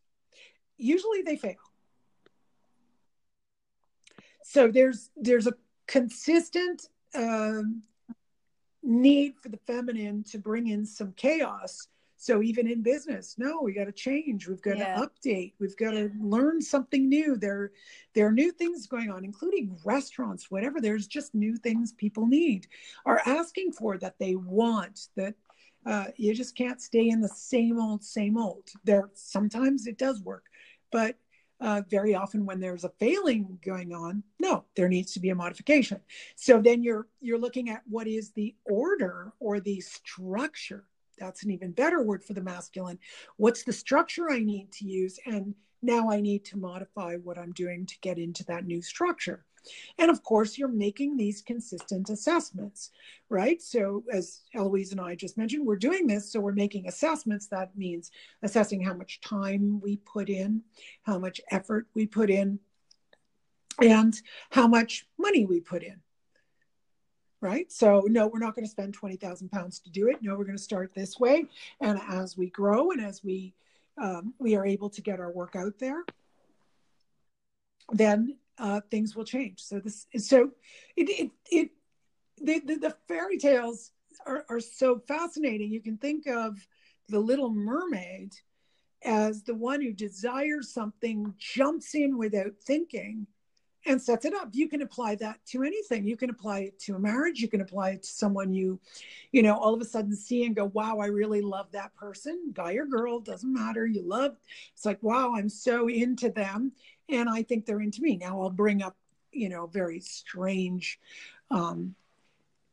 [0.76, 1.56] Usually they fail.
[4.42, 5.54] So there's there's a
[5.86, 7.82] consistent um,
[8.82, 11.88] need for the feminine to bring in some chaos
[12.20, 14.48] so even in business, no, we got to change.
[14.48, 14.96] We've got yeah.
[14.96, 15.52] to update.
[15.60, 17.36] We've got to learn something new.
[17.36, 17.70] There,
[18.12, 20.80] there are new things going on, including restaurants, whatever.
[20.80, 22.66] There's just new things people need,
[23.06, 25.06] are asking for that they want.
[25.14, 25.34] That
[25.86, 28.68] uh, you just can't stay in the same old, same old.
[28.82, 30.46] There, sometimes it does work,
[30.90, 31.16] but
[31.60, 35.34] uh, very often when there's a failing going on no there needs to be a
[35.34, 35.98] modification
[36.36, 40.84] so then you're you're looking at what is the order or the structure
[41.18, 42.98] that's an even better word for the masculine.
[43.36, 45.18] What's the structure I need to use?
[45.26, 49.44] And now I need to modify what I'm doing to get into that new structure.
[49.98, 52.90] And of course, you're making these consistent assessments,
[53.28, 53.60] right?
[53.60, 56.32] So, as Eloise and I just mentioned, we're doing this.
[56.32, 57.48] So, we're making assessments.
[57.48, 58.10] That means
[58.42, 60.62] assessing how much time we put in,
[61.02, 62.60] how much effort we put in,
[63.80, 66.00] and how much money we put in
[67.40, 67.70] right?
[67.70, 70.22] So, no, we're not going to spend 20,000 pounds to do it.
[70.22, 71.46] No, we're going to start this way.
[71.80, 73.54] And as we grow and as we,
[74.00, 76.04] um, we are able to get our work out there,
[77.92, 79.60] then uh, things will change.
[79.60, 80.50] So this so
[80.96, 81.70] it, it, it
[82.40, 83.92] the, the, the fairy tales
[84.26, 85.70] are, are so fascinating.
[85.70, 86.66] You can think of
[87.08, 88.34] the little mermaid
[89.04, 93.26] as the one who desires something, jumps in without thinking,
[93.86, 94.48] and sets it up.
[94.52, 96.04] You can apply that to anything.
[96.04, 97.40] You can apply it to a marriage.
[97.40, 98.78] You can apply it to someone you
[99.32, 102.50] you know all of a sudden see and go wow i really love that person.
[102.52, 103.86] Guy or girl doesn't matter.
[103.86, 104.36] You love
[104.74, 106.72] it's like wow i'm so into them
[107.08, 108.16] and i think they're into me.
[108.16, 108.96] Now i'll bring up
[109.32, 110.98] you know very strange
[111.50, 111.94] um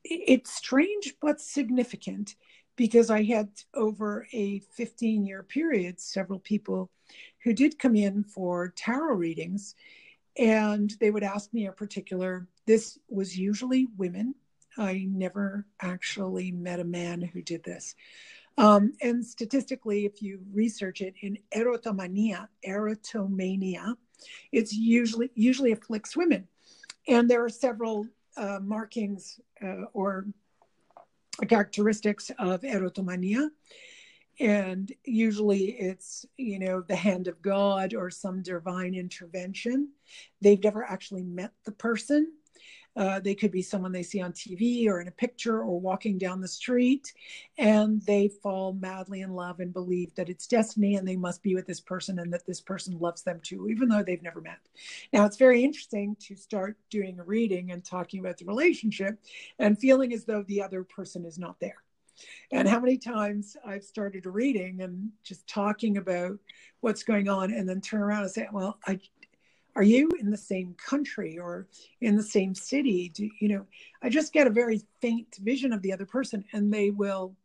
[0.03, 2.35] it's strange but significant
[2.75, 6.89] because i had over a 15 year period several people
[7.43, 9.75] who did come in for tarot readings
[10.37, 14.35] and they would ask me a particular this was usually women.
[14.77, 17.95] I never actually met a man who did this.
[18.57, 23.95] Um, and statistically if you research it in erotomania erotomania
[24.51, 26.47] it's usually usually afflicts women.
[27.07, 30.25] And there are several uh, markings uh, or
[31.47, 33.49] characteristics of erotomania
[34.39, 39.89] and usually it's you know the hand of god or some divine intervention.
[40.41, 42.31] They've never actually met the person.
[42.97, 46.17] Uh, they could be someone they see on tv or in a picture or walking
[46.17, 47.13] down the street
[47.57, 51.55] and they fall madly in love and believe that it's destiny and they must be
[51.55, 54.59] with this person and that this person loves them too even though they've never met.
[55.11, 59.19] Now it's very interesting to start doing a reading and talking about the relationship
[59.59, 61.84] and feeling as though the other person is not there
[62.51, 66.37] and how many times I've started reading and just talking about
[66.81, 68.99] what's going on and then turn around and say, well, I,
[69.75, 71.67] are you in the same country or
[72.01, 73.09] in the same city?
[73.09, 73.65] Do, you know,
[74.01, 77.35] I just get a very faint vision of the other person and they will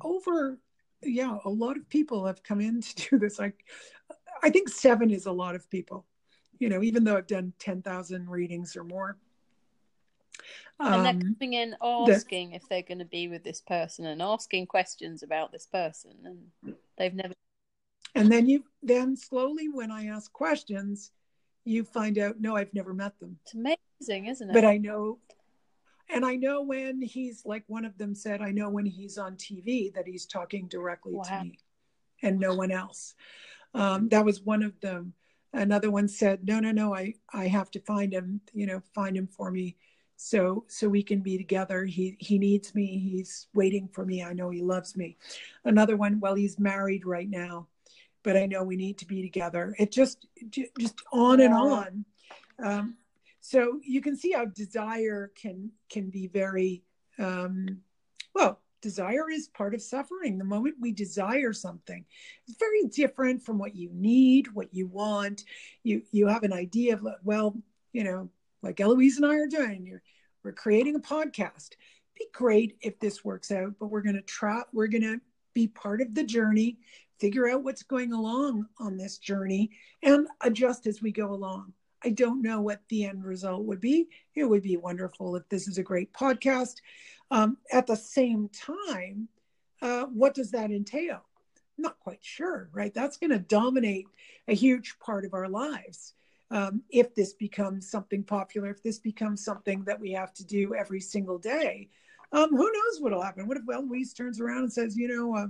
[0.00, 0.58] over,
[1.02, 3.38] yeah, a lot of people have come in to do this.
[3.38, 3.64] Like,
[4.42, 6.06] I think seven is a lot of people,
[6.58, 9.16] you know, even though I've done 10,000 readings or more
[10.80, 14.06] and they're um, coming in asking the, if they're going to be with this person
[14.06, 17.34] and asking questions about this person and they've never
[18.14, 21.12] and then you then slowly when i ask questions
[21.64, 23.38] you find out no i've never met them.
[23.44, 24.52] It's amazing isn't it?
[24.52, 25.18] But i know
[26.10, 29.36] and i know when he's like one of them said i know when he's on
[29.36, 31.22] tv that he's talking directly wow.
[31.22, 31.58] to me
[32.22, 33.14] and no one else.
[33.74, 35.12] Um, that was one of them.
[35.52, 39.16] Another one said no no no i i have to find him you know find
[39.16, 39.76] him for me
[40.16, 41.84] so so we can be together.
[41.84, 42.98] He he needs me.
[42.98, 44.22] He's waiting for me.
[44.22, 45.16] I know he loves me.
[45.64, 47.68] Another one well he's married right now
[48.24, 49.76] but i know we need to be together.
[49.78, 52.04] It just just on and on.
[52.60, 52.96] Um,
[53.40, 56.82] so you can see how desire can can be very
[57.18, 57.82] um,
[58.34, 60.38] well desire is part of suffering.
[60.38, 62.04] The moment we desire something
[62.48, 65.44] it's very different from what you need what you want.
[65.84, 67.54] You you have an idea of well
[67.92, 68.30] you know
[68.64, 69.86] like Eloise and I are doing.
[69.86, 70.02] You're,
[70.42, 71.70] we're creating a podcast.
[72.18, 75.20] Be great if this works out but we're going to try we're going to
[75.52, 76.78] be part of the journey
[77.18, 79.70] figure out what's going along on this journey
[80.02, 81.72] and adjust as we go along.
[82.04, 84.08] I don't know what the end result would be.
[84.34, 86.76] It would be wonderful if this is a great podcast.
[87.30, 89.28] Um, at the same time
[89.82, 91.24] uh, what does that entail?
[91.76, 92.94] Not quite sure right?
[92.94, 94.06] That's going to dominate
[94.46, 96.14] a huge part of our lives
[96.54, 100.72] um, if this becomes something popular, if this becomes something that we have to do
[100.76, 101.88] every single day,
[102.30, 103.48] um, who knows what'll happen?
[103.48, 105.48] What if Eloise turns around and says, you know, uh,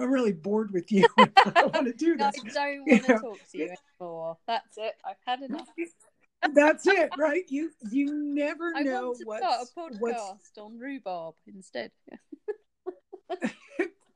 [0.00, 1.06] I'm really bored with you.
[1.18, 2.26] I want to do this.
[2.26, 2.30] I
[2.74, 4.38] don't want to talk to you anymore.
[4.48, 4.94] That's it.
[5.04, 5.68] I've had enough.
[6.54, 7.44] That's it, right?
[7.48, 9.38] You you never I know what.
[9.38, 10.50] Start a podcast what's...
[10.58, 11.92] on rhubarb instead.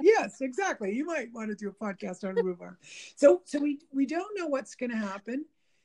[0.01, 0.95] yes, exactly.
[0.95, 2.77] You might want to do a podcast on rhubarb.
[3.15, 5.45] So so we we don't know what's going to happen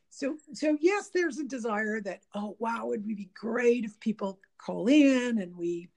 [0.10, 4.88] so so yes there's a desire that oh wow would be great if people call
[4.88, 5.90] in and we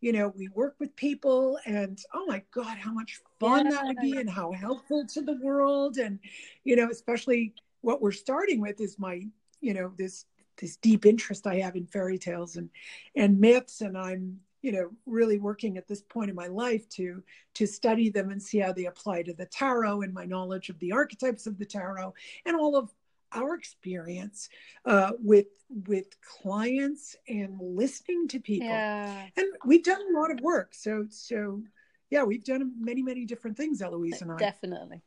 [0.00, 3.72] you know we work with people and oh my god how much fun yeah.
[3.72, 6.18] that would be and how helpful to the world and
[6.64, 9.22] you know especially what we're starting with is my
[9.60, 10.26] you know this
[10.60, 12.70] this deep interest i have in fairy tales and
[13.14, 17.22] and myths and i'm you know really working at this point in my life to
[17.54, 20.78] to study them and see how they apply to the tarot and my knowledge of
[20.80, 22.12] the archetypes of the tarot
[22.46, 22.90] and all of
[23.36, 24.48] our experience
[24.84, 28.68] uh, with with clients and listening to people.
[28.68, 29.26] Yeah.
[29.36, 30.74] and we've done a lot of work.
[30.74, 31.62] So so
[32.10, 34.36] yeah we've done many many different things eloise and i.
[34.36, 35.02] Definitely.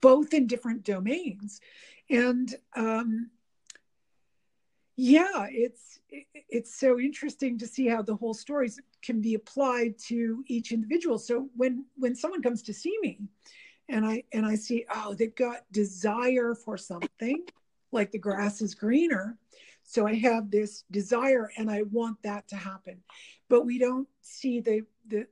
[0.00, 1.60] Both in different domains.
[2.10, 3.30] And um
[4.96, 6.00] yeah it's
[6.48, 11.18] it's so interesting to see how the whole stories can be applied to each individual.
[11.18, 13.18] So when when someone comes to see me
[13.88, 17.44] and I and I see, oh, they've got desire for something,
[17.92, 19.38] like the grass is greener.
[19.82, 23.02] So I have this desire and I want that to happen.
[23.48, 25.26] But we don't see the the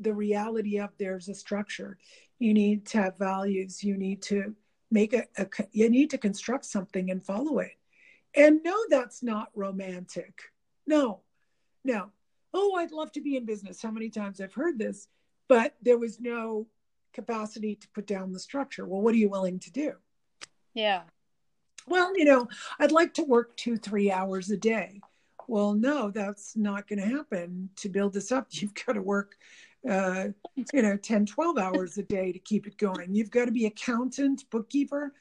[0.00, 1.98] the reality of there's a structure.
[2.38, 3.82] You need to have values.
[3.82, 4.54] You need to
[4.90, 7.72] make a, a you need to construct something and follow it.
[8.34, 10.40] And no, that's not romantic.
[10.86, 11.20] No,
[11.84, 12.10] no.
[12.54, 13.82] Oh, I'd love to be in business.
[13.82, 15.08] How many times I've heard this,
[15.48, 16.66] but there was no
[17.12, 18.86] capacity to put down the structure.
[18.86, 19.92] Well, what are you willing to do?
[20.74, 21.02] Yeah.
[21.86, 25.00] Well, you know, I'd like to work two, three hours a day.
[25.48, 27.70] Well, no, that's not going to happen.
[27.76, 29.36] To build this up, you've got to work,
[29.88, 30.28] uh,
[30.72, 33.14] you know, 10, 12 hours a day to keep it going.
[33.14, 35.12] You've got to be accountant, bookkeeper.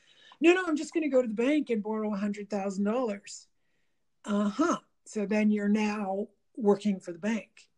[0.42, 3.46] No, no, I'm just going to go to the bank and borrow a $100,000.
[4.26, 4.78] Uh huh.
[5.06, 7.70] So then you're now working for the bank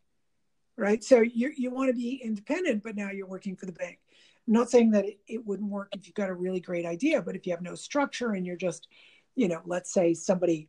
[0.82, 1.04] right?
[1.04, 4.00] So you you want to be independent, but now you're working for the bank.
[4.48, 7.22] I'm not saying that it, it wouldn't work if you've got a really great idea,
[7.22, 8.88] but if you have no structure and you're just,
[9.36, 10.68] you know, let's say somebody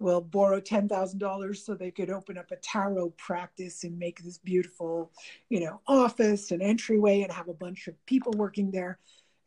[0.00, 4.22] will borrow ten thousand dollars so they could open up a tarot practice and make
[4.22, 5.12] this beautiful,
[5.48, 8.98] you know, office and entryway and have a bunch of people working there.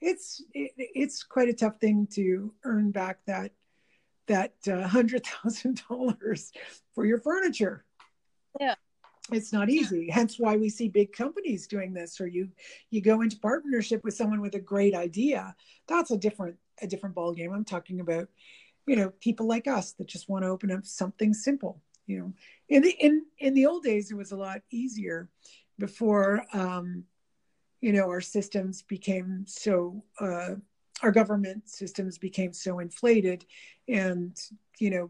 [0.02, 3.52] It's it, it's quite a tough thing to earn back that
[4.28, 6.52] that uh, hundred thousand dollars
[6.94, 7.86] for your furniture.
[8.60, 8.76] Yeah
[9.34, 10.10] it's not easy.
[10.10, 12.50] Hence why we see big companies doing this or you
[12.90, 15.56] you go into partnership with someone with a great idea.
[15.88, 18.28] That's a different a different ball game i'm talking about
[18.88, 22.34] you know people like us that just want to open up something simple you know.
[22.70, 25.30] In the in in the old days it was a lot easier
[25.78, 27.04] before um
[27.80, 30.56] you know our systems became so uh
[31.04, 33.46] our government systems became so inflated
[33.88, 34.38] and
[34.80, 35.10] you know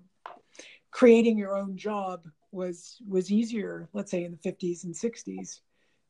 [0.92, 5.62] creating your own job was was easier let's say in the 50s and 60s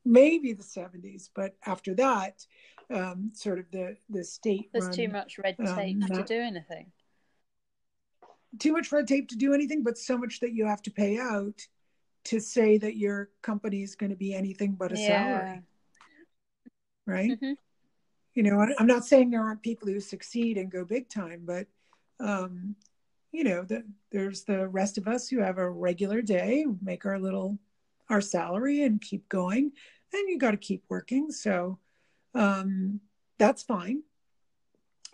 [0.04, 2.44] maybe the 70s but after that
[2.92, 6.24] um, sort of the the state there's run, too much red um, tape um, to
[6.24, 6.90] do anything
[8.58, 11.18] too much red tape to do anything but so much that you have to pay
[11.18, 11.66] out
[12.24, 15.06] to say that your company is going to be anything but a yeah.
[15.06, 15.62] salary
[17.06, 17.52] right mm-hmm.
[18.34, 21.66] you know i'm not saying there aren't people who succeed and go big time but
[22.20, 22.76] um,
[23.32, 27.18] you know, the, there's the rest of us who have a regular day, make our
[27.18, 27.58] little
[28.10, 29.72] our salary and keep going,
[30.12, 31.30] and you got to keep working.
[31.30, 31.78] So
[32.34, 33.00] um,
[33.38, 34.02] that's fine.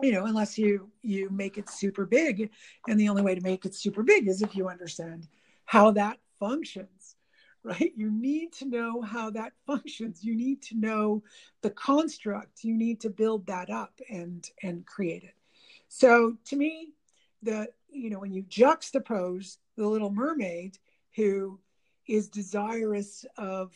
[0.00, 2.50] You know, unless you you make it super big,
[2.88, 5.28] and the only way to make it super big is if you understand
[5.64, 7.16] how that functions
[7.64, 7.92] right?
[7.96, 10.24] You need to know how that functions.
[10.24, 11.22] You need to know
[11.62, 12.64] the construct.
[12.64, 15.34] You need to build that up and and create it.
[15.88, 16.92] So to me,
[17.42, 20.78] the you know when you juxtapose the little mermaid
[21.14, 21.58] who
[22.06, 23.72] is desirous of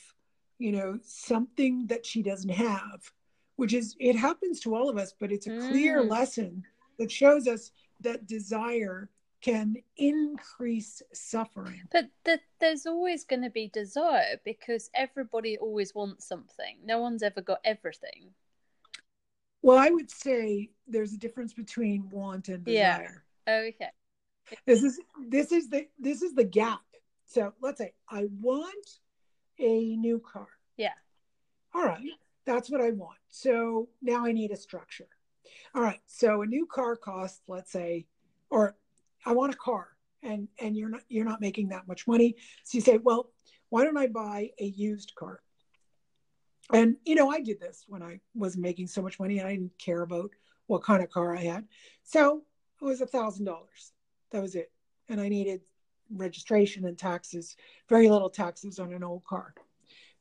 [0.58, 3.10] you know something that she doesn't have
[3.56, 6.08] which is it happens to all of us but it's a clear mm.
[6.10, 6.64] lesson
[6.98, 9.08] that shows us that desire
[9.42, 11.82] can increase suffering.
[11.90, 16.76] But the, there's always going to be desire because everybody always wants something.
[16.84, 18.30] No one's ever got everything.
[19.60, 23.24] Well, I would say there's a difference between want and desire.
[23.48, 23.90] Okay.
[24.66, 26.80] This is this is the this is the gap.
[27.26, 28.88] So let's say I want
[29.58, 30.48] a new car.
[30.76, 30.92] Yeah.
[31.74, 32.02] All right.
[32.44, 33.18] That's what I want.
[33.28, 35.08] So now I need a structure.
[35.74, 36.00] All right.
[36.06, 38.06] So a new car costs, let's say,
[38.50, 38.76] or
[39.24, 39.88] I want a car
[40.22, 42.36] and and you're not you're not making that much money.
[42.64, 43.30] So you say, well,
[43.68, 45.40] why don't I buy a used car?
[46.72, 49.52] And you know, I did this when I wasn't making so much money and I
[49.52, 50.30] didn't care about
[50.66, 51.64] what kind of car I had.
[52.02, 52.42] So
[52.82, 53.92] it was a thousand dollars.
[54.32, 54.72] That was it.
[55.08, 55.60] And I needed
[56.10, 57.56] registration and taxes,
[57.88, 59.54] very little taxes on an old car.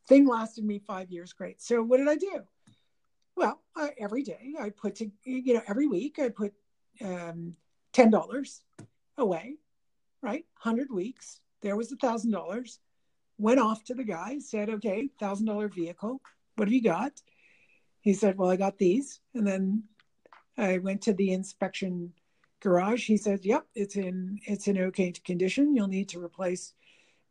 [0.08, 1.34] Thing lasted me five years.
[1.34, 1.62] Great.
[1.62, 2.42] So what did I do?
[3.36, 6.54] Well, I, every day I put to, you know, every week I put
[7.04, 7.56] um,
[7.94, 8.60] $10
[9.18, 9.56] away,
[10.22, 10.46] right?
[10.62, 11.40] 100 weeks.
[11.62, 12.78] There was a $1,000.
[13.38, 16.22] Went off to the guy, said, okay, $1,000 vehicle.
[16.56, 17.14] What have you got?
[18.02, 19.20] He said, well, I got these.
[19.34, 19.84] And then
[20.58, 22.14] I went to the inspection
[22.62, 23.06] garage.
[23.06, 25.76] He said, yep, it's in, it's in okay condition.
[25.76, 26.74] You'll need to replace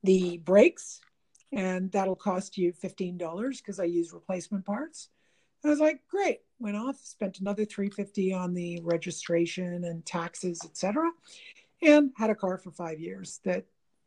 [0.03, 1.01] the brakes
[1.53, 5.09] and that'll cost you $15 because I use replacement parts.
[5.65, 6.41] I was like, great.
[6.59, 11.11] Went off, spent another 350 on the registration and taxes, etc.,
[11.83, 13.65] and had a car for five years that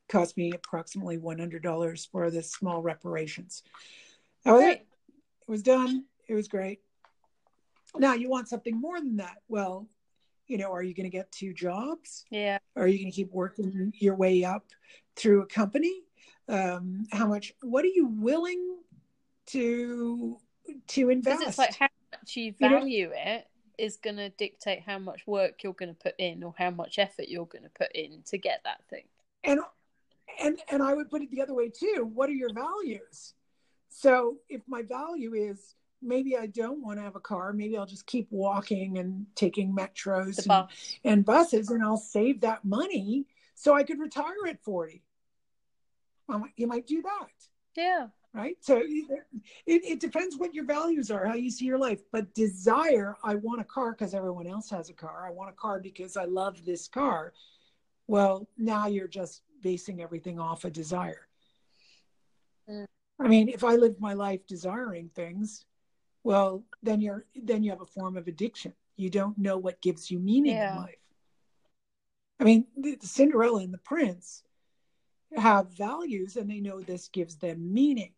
[0.07, 3.63] cost me approximately $100 for the small reparations.
[4.45, 4.88] That was it.
[5.47, 6.05] It was done.
[6.28, 6.80] It was great.
[7.95, 9.38] Now you want something more than that.
[9.47, 9.88] Well,
[10.47, 12.25] you know, are you going to get two jobs?
[12.29, 12.59] Yeah.
[12.75, 14.65] Are you going to keep working your way up
[15.15, 16.01] through a company?
[16.47, 17.53] Um, how much?
[17.61, 18.77] What are you willing
[19.47, 20.37] to
[20.87, 21.43] to invest.
[21.45, 23.15] It's like how much you value you know?
[23.15, 26.69] it is going to dictate how much work you're going to put in or how
[26.69, 29.03] much effort you're going to put in to get that thing.
[29.43, 29.59] And
[30.41, 32.09] and and I would put it the other way too.
[32.13, 33.33] What are your values?
[33.89, 37.86] So if my value is maybe I don't want to have a car, maybe I'll
[37.86, 40.72] just keep walking and taking metros and, bus.
[41.04, 43.26] and buses and I'll save that money
[43.56, 45.01] so I could retire at 40.
[46.28, 47.30] Well, you might do that.
[47.76, 49.26] Yeah right so it,
[49.66, 53.62] it depends what your values are how you see your life but desire i want
[53.62, 56.64] a car because everyone else has a car i want a car because i love
[56.66, 57.34] this car
[58.08, 61.28] well now you're just basing everything off a desire
[62.70, 62.86] mm.
[63.20, 65.66] i mean if i lived my life desiring things
[66.24, 68.74] well then you're then you have a form of addiction.
[68.95, 70.71] You don't know what gives you meaning yeah.
[70.71, 70.95] in life.
[72.39, 74.43] I mean the, the cinderella and the prince
[75.36, 78.13] have values and they know this gives them meaning.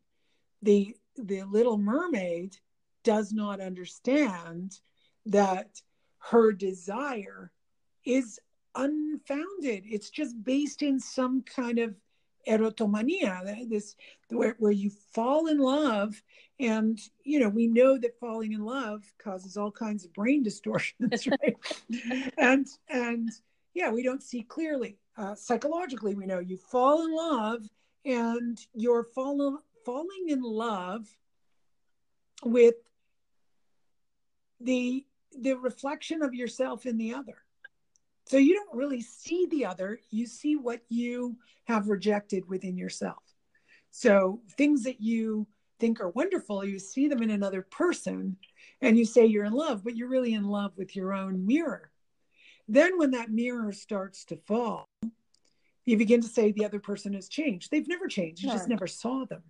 [0.62, 2.58] The the little mermaid
[3.03, 4.80] does not understand
[5.28, 5.82] that
[6.18, 7.51] her desire
[8.03, 8.39] is
[8.76, 9.84] unfounded.
[9.86, 11.95] It's just based in some kind of
[12.48, 13.96] erotomania this
[14.30, 16.22] where, where you fall in love
[16.60, 21.28] and you know we know that falling in love causes all kinds of brain distortions
[21.43, 21.58] right?
[22.38, 23.30] And and
[23.74, 27.68] yeah we don't see clearly uh, psychologically we know you fall in love
[28.06, 31.08] and you're fall, falling in love
[32.43, 32.76] with
[34.60, 35.06] the
[35.38, 37.45] the reflection of yourself in the other
[38.28, 43.23] so you don't really see the other you see what you have rejected within yourself.
[43.91, 45.47] So things that you
[45.80, 48.38] think are wonderful you see them in another person
[48.82, 51.91] and you say you're in love but you're really in love with your own mirror.
[52.67, 54.88] Then when that mirror starts to fall
[55.86, 57.69] you begin to say the other person has changed.
[57.69, 58.41] They've never changed.
[58.41, 58.55] You no.
[58.55, 59.43] just never saw them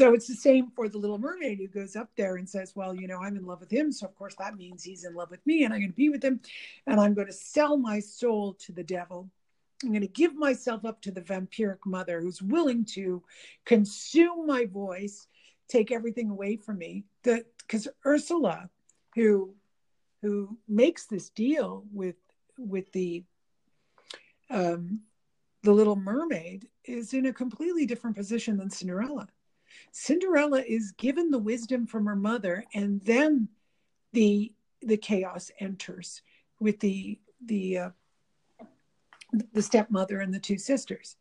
[0.00, 2.94] so it's the same for the little mermaid who goes up there and says, Well,
[2.94, 3.92] you know, I'm in love with him.
[3.92, 6.08] So of course that means he's in love with me and I'm going to be
[6.08, 6.40] with him.
[6.86, 9.28] And I'm going to sell my soul to the devil.
[9.82, 13.22] I'm going to give myself up to the vampiric mother who's willing to
[13.66, 15.26] consume my voice,
[15.68, 17.04] take everything away from me.
[17.22, 18.70] Because Ursula,
[19.14, 19.54] who
[20.22, 22.16] who makes this deal with
[22.56, 23.22] with the
[24.48, 25.00] um,
[25.62, 29.28] the little mermaid is in a completely different position than Cinderella.
[29.92, 33.48] Cinderella is given the wisdom from her mother, and then
[34.12, 34.52] the
[34.82, 36.22] the chaos enters
[36.58, 37.90] with the the uh,
[39.52, 41.16] the stepmother and the two sisters.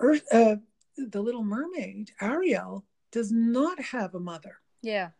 [0.00, 0.56] Earth, uh,
[0.96, 4.58] the Little Mermaid, Ariel, does not have a mother.
[4.82, 5.10] Yeah.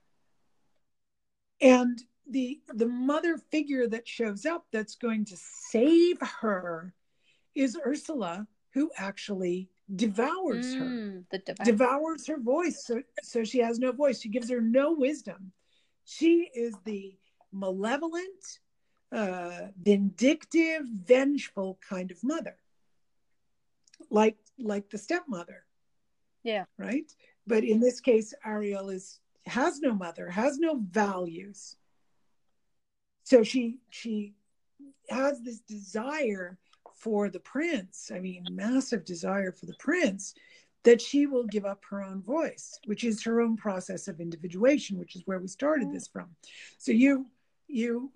[1.61, 6.95] And the the mother figure that shows up that's going to save her
[7.55, 11.65] is Ursula, who actually devours mm, her, devour.
[11.65, 12.85] devours her voice.
[12.85, 14.21] So, so she has no voice.
[14.21, 15.53] She gives her no wisdom.
[16.05, 17.17] She is the
[17.53, 18.61] malevolent,
[19.13, 22.57] uh, vindictive, vengeful kind of mother,
[24.11, 25.65] like like the stepmother.
[26.43, 26.65] Yeah.
[26.79, 27.11] Right.
[27.47, 31.77] But in this case, Ariel is has no mother, has no values.
[33.25, 34.35] So she she
[35.09, 36.59] has this desire
[37.05, 38.11] for the prince.
[38.13, 40.35] I mean, massive desire for the prince
[40.85, 44.99] that she will give up her own voice, which is her own process of individuation,
[44.99, 46.29] which is where we started this from.
[46.79, 47.27] So you
[47.69, 48.11] you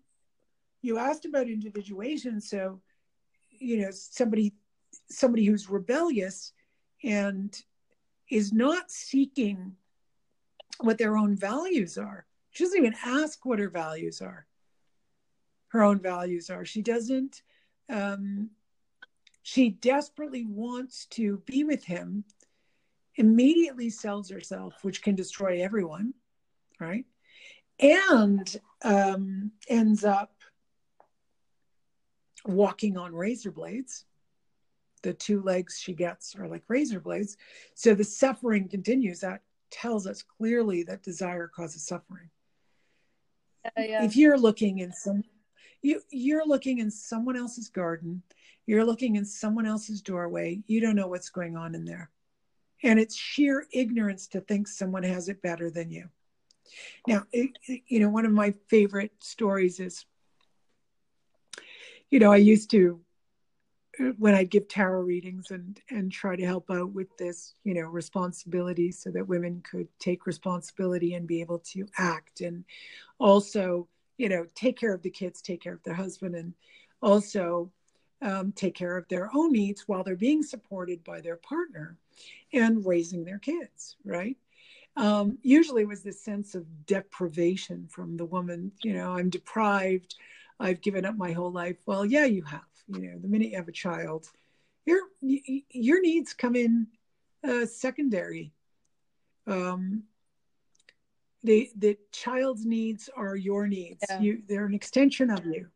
[0.81, 2.81] you asked about individuation, so
[3.51, 4.55] you know somebody
[5.11, 6.53] somebody who's rebellious
[7.05, 7.55] and
[8.31, 9.77] is not seeking
[10.81, 12.27] what their own values are.
[12.53, 14.47] She doesn't even ask what her values are.
[15.69, 16.65] Her own values are.
[16.65, 17.43] She doesn't.
[17.91, 18.51] Um,
[19.49, 22.23] she desperately wants to be with him
[23.15, 26.13] immediately sells herself, which can destroy everyone,
[26.79, 27.07] right?
[27.81, 30.35] And um, ends up
[32.45, 34.05] walking on razor blades.
[35.03, 37.39] The two legs she gets are like razor blades.
[37.73, 39.21] So the suffering continues.
[39.21, 39.41] That
[39.71, 42.29] tells us clearly that desire causes suffering.
[43.65, 44.05] Uh, yeah.
[44.05, 45.25] If you're looking in some,
[45.83, 48.23] you you're looking in someone else's garden,
[48.67, 50.61] you're looking in someone else's doorway.
[50.67, 52.11] You don't know what's going on in there.
[52.83, 56.09] And it's sheer ignorance to think someone has it better than you.
[57.07, 57.51] Now it,
[57.87, 60.05] you know one of my favorite stories is
[62.11, 63.01] you know i used to
[64.19, 67.89] when i give tarot readings and and try to help out with this you know
[67.89, 72.43] responsibility so that women could take responsibility and be able to act.
[72.43, 72.65] And
[73.19, 73.89] also
[74.19, 76.53] you know take care of the kids take care of their husband and
[77.03, 77.71] also
[78.23, 81.97] um, take care of their own needs while they're being supported by their partner
[82.53, 84.37] and raising their kids, right?
[84.97, 90.17] Um, usually was this sense of deprivation from the woman, you know, I'm deprived,
[90.59, 91.77] I've given up my whole life.
[91.87, 92.63] Well, yeah, you have.
[92.89, 94.31] You know, the minute you have a child,
[94.87, 96.87] your your needs come in
[97.47, 98.53] uh, secondary.
[99.47, 100.05] Um,
[101.43, 104.05] the the child's needs are your needs.
[104.09, 104.21] Yeah.
[104.21, 105.69] You they're an extension of you.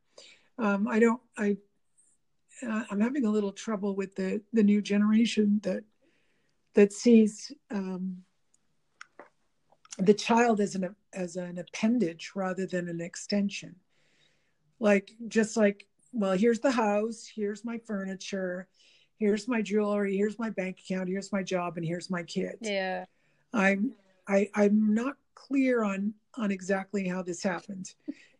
[0.58, 1.20] Um, I don't.
[1.38, 1.56] I
[2.66, 5.84] uh, I'm having a little trouble with the the new generation that
[6.74, 8.18] that sees um,
[9.98, 13.76] the child as an as an appendage rather than an extension.
[14.80, 18.66] Like just like, well, here's the house, here's my furniture,
[19.18, 23.04] here's my jewelry, here's my bank account, here's my job, and here's my kid Yeah.
[23.52, 23.92] I'm
[24.26, 27.95] I I'm not clear on on exactly how this happened.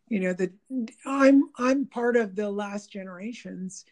[0.09, 0.51] You know, that
[1.05, 3.85] I'm I'm part of the last generations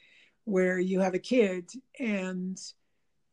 [0.46, 2.60] where you have a kid and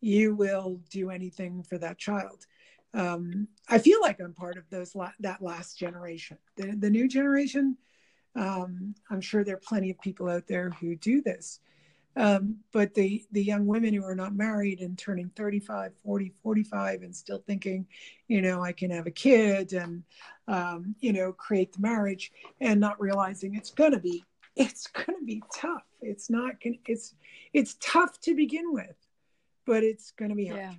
[0.01, 2.47] you will do anything for that child.
[2.95, 6.39] Um, I feel like I'm part of those la- that last generation.
[6.57, 7.77] The, the new generation,
[8.35, 11.61] um, I'm sure there are plenty of people out there who do this.
[12.19, 17.03] Um, but the, the young women who are not married and turning 35, 40, 45
[17.03, 17.87] and still thinking,
[18.27, 20.03] you know, I can have a kid and,
[20.49, 24.25] um, you know, create the marriage and not realizing it's going to be,
[24.57, 25.85] it's going to be tough.
[26.03, 27.15] It's not going to, it's,
[27.53, 28.97] it's tough to begin with
[29.69, 30.61] but it's going to be hard.
[30.61, 30.73] Yeah.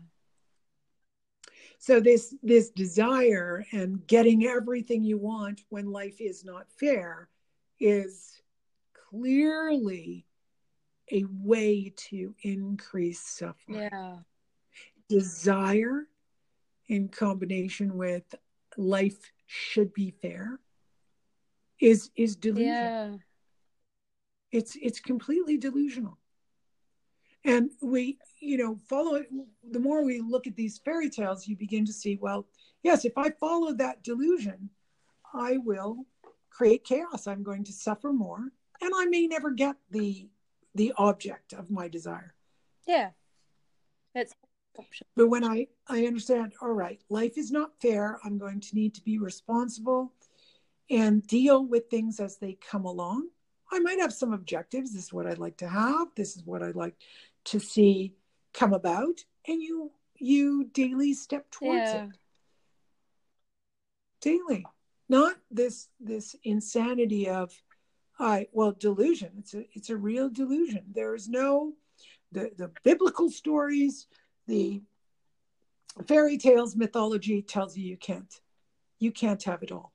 [1.78, 7.30] So this this desire and getting everything you want when life is not fair
[7.80, 8.42] is
[9.12, 10.26] clearly
[11.12, 13.90] a way to increase suffering.
[13.92, 14.18] Yeah.
[15.08, 16.08] Desire
[16.88, 18.36] in combination with
[18.78, 20.60] life should be fair
[21.80, 22.68] is is delusion.
[22.68, 23.14] Yeah.
[24.52, 26.18] It's it's completely delusional
[27.46, 29.28] and we you know follow it
[29.72, 32.46] the more we look at these fairy tales you begin to see well
[32.84, 34.70] yes if i follow that delusion
[35.34, 36.06] i will
[36.50, 38.52] create chaos i'm going to suffer more
[38.82, 40.28] and i may never get the
[40.76, 42.34] the object of my desire.
[42.88, 43.12] Yeah.
[44.14, 44.34] That's
[44.78, 45.06] option.
[45.16, 48.20] but when i i understand all right life is not fair.
[48.24, 50.14] I'm going to need to be responsible
[50.90, 53.28] and deal with things as they come along.
[53.72, 54.94] I might have some objectives.
[54.94, 56.08] This is what i'd like to have.
[56.16, 56.96] This is what i'd like
[57.46, 58.16] to see
[58.54, 59.24] come about.
[59.48, 62.04] And you you daily step towards yeah.
[62.06, 62.10] it.
[64.22, 64.66] Daily.
[65.08, 67.54] Not this this insanity of
[68.20, 69.32] i well delusion.
[69.38, 70.84] It's a it's a real delusion.
[70.94, 71.74] There is no
[72.32, 74.08] the the biblical stories
[74.48, 74.82] the
[76.08, 78.42] fairy tales mythology tells you you can't
[79.00, 79.94] you can't have it all.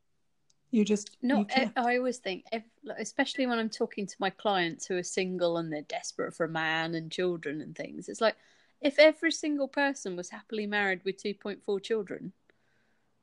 [0.70, 2.64] You just no you i always think if,
[2.98, 6.48] especially when i'm talking to my clients who are single and they're desperate for a
[6.48, 8.34] man and children and things it's like
[8.80, 12.32] if every single person was happily married with 2.4 children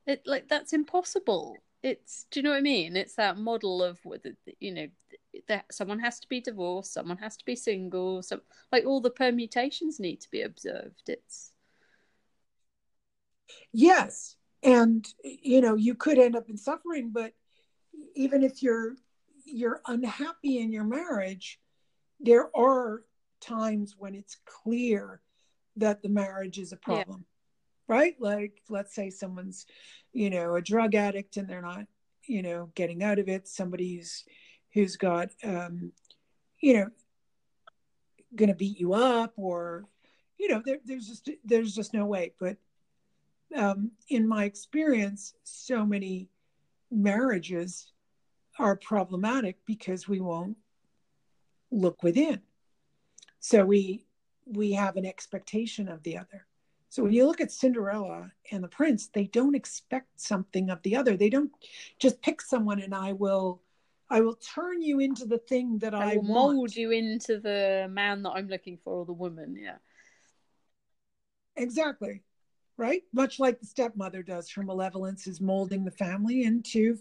[0.07, 2.95] it like that's impossible it's do you know what I mean?
[2.95, 3.99] It's that model of
[4.59, 4.87] you know
[5.47, 9.09] that someone has to be divorced, someone has to be single, so like all the
[9.09, 11.03] permutations need to be observed.
[11.07, 11.53] It's
[13.71, 17.33] yes, and you know you could end up in suffering, but
[18.15, 18.95] even if you're
[19.43, 21.59] you're unhappy in your marriage,
[22.19, 23.03] there are
[23.39, 25.21] times when it's clear
[25.77, 27.25] that the marriage is a problem.
[27.91, 28.15] Right?
[28.21, 29.65] Like, let's say someone's,
[30.13, 31.87] you know, a drug addict and they're not,
[32.25, 33.49] you know, getting out of it.
[33.49, 34.23] Somebody who's,
[34.73, 35.91] who's got, um,
[36.61, 36.87] you know,
[38.33, 39.83] going to beat you up or,
[40.37, 42.31] you know, there, there's just, there's just no way.
[42.39, 42.55] But
[43.57, 46.29] um, in my experience, so many
[46.89, 47.91] marriages
[48.57, 50.55] are problematic because we won't
[51.71, 52.39] look within.
[53.41, 54.05] So we,
[54.45, 56.45] we have an expectation of the other
[56.91, 60.97] so when you look at Cinderella and the prince, they don't expect something of the
[60.97, 61.15] other.
[61.15, 61.49] They don't
[61.99, 63.61] just pick someone and I will
[64.09, 66.55] I will turn you into the thing that I, I will want.
[66.57, 69.77] mold you into the man that I'm looking for or the woman, yeah.
[71.55, 72.23] Exactly.
[72.75, 73.03] Right?
[73.13, 76.97] Much like the stepmother does, her malevolence is molding the family into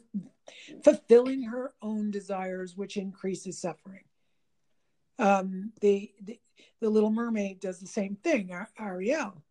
[0.85, 4.05] fulfilling her own desires, which increases suffering.
[5.19, 6.39] Um, the, the
[6.81, 8.53] the Little Mermaid does the same thing.
[8.79, 9.43] Ariel,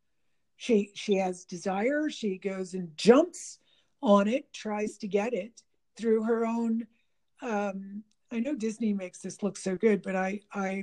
[0.60, 2.10] she she has desire.
[2.10, 3.60] She goes and jumps
[4.02, 5.62] on it tries to get it
[5.98, 6.88] through her own
[7.42, 8.02] um
[8.32, 10.82] i know disney makes this look so good but i i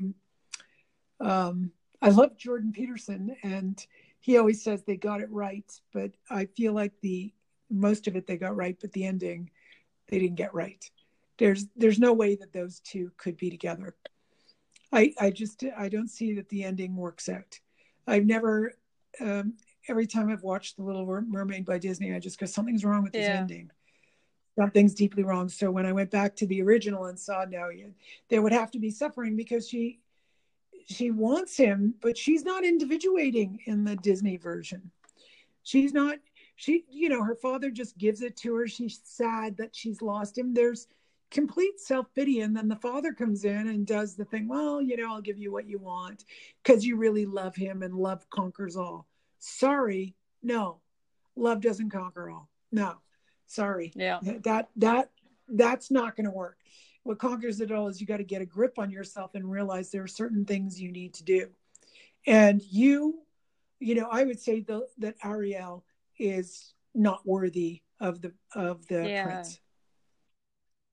[1.20, 1.70] um
[2.02, 3.86] i love jordan peterson and
[4.20, 7.32] he always says they got it right but i feel like the
[7.70, 9.50] most of it they got right but the ending
[10.08, 10.88] they didn't get right.
[11.38, 13.94] There's there's no way that those two could be together.
[14.92, 17.58] I i just i don't see that the ending works out.
[18.06, 18.72] I've never
[19.20, 19.54] um,
[19.88, 23.12] every time I've watched The Little Mermaid by Disney, I just go, something's wrong with
[23.12, 23.40] this yeah.
[23.40, 23.70] ending.
[24.58, 25.48] Something's deeply wrong.
[25.48, 27.70] So when I went back to the original and saw no,
[28.30, 30.00] there would have to be suffering because she
[30.88, 34.90] she wants him, but she's not individuating in the Disney version.
[35.62, 36.18] She's not.
[36.54, 38.66] She, you know, her father just gives it to her.
[38.66, 40.54] She's sad that she's lost him.
[40.54, 40.86] There's
[41.30, 42.40] complete self pity.
[42.40, 45.38] And then the father comes in and does the thing, well, you know, I'll give
[45.38, 46.24] you what you want
[46.62, 49.06] because you really love him and love conquers all.
[49.38, 50.80] Sorry, no.
[51.36, 52.48] Love doesn't conquer all.
[52.72, 52.96] No.
[53.46, 53.92] Sorry.
[53.94, 54.20] Yeah.
[54.44, 55.10] That that
[55.48, 56.58] that's not going to work.
[57.04, 59.90] What conquers it all is you got to get a grip on yourself and realize
[59.90, 61.48] there are certain things you need to do.
[62.26, 63.20] And you,
[63.78, 65.84] you know, I would say the, that Ariel
[66.18, 69.24] is not worthy of the of the yeah.
[69.24, 69.60] prince.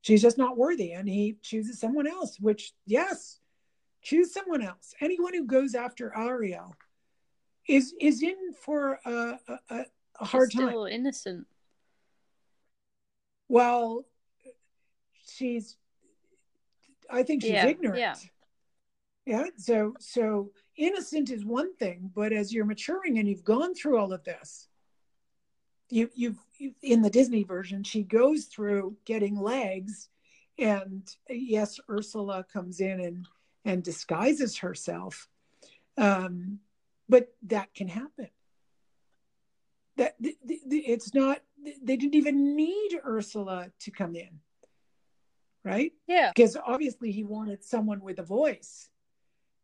[0.04, 2.38] She's just not worthy, and he chooses someone else.
[2.38, 3.40] Which, yes,
[4.02, 4.94] choose someone else.
[5.00, 6.76] Anyone who goes after Ariel
[7.70, 9.40] is is in for a,
[9.70, 9.86] a,
[10.20, 10.92] a hard she's still time.
[10.92, 11.48] innocent.
[13.48, 14.06] Well,
[15.26, 15.78] she's.
[17.10, 18.00] I think she's yeah, ignorant.
[18.00, 18.16] Yeah.
[19.26, 19.46] Yeah.
[19.56, 24.12] So so innocent is one thing, but as you're maturing and you've gone through all
[24.12, 24.68] of this,
[25.90, 26.40] you you've,
[26.82, 30.10] in the Disney version, she goes through getting legs,
[30.58, 33.28] and yes, Ursula comes in and
[33.66, 35.28] and disguises herself.
[35.98, 36.60] Um,
[37.08, 38.30] but that can happen.
[39.98, 41.40] That it's not
[41.84, 44.40] they didn't even need ursula to come in.
[45.64, 45.94] Right?
[46.08, 46.32] Yeah.
[46.36, 48.90] Because obviously he wanted someone with a voice.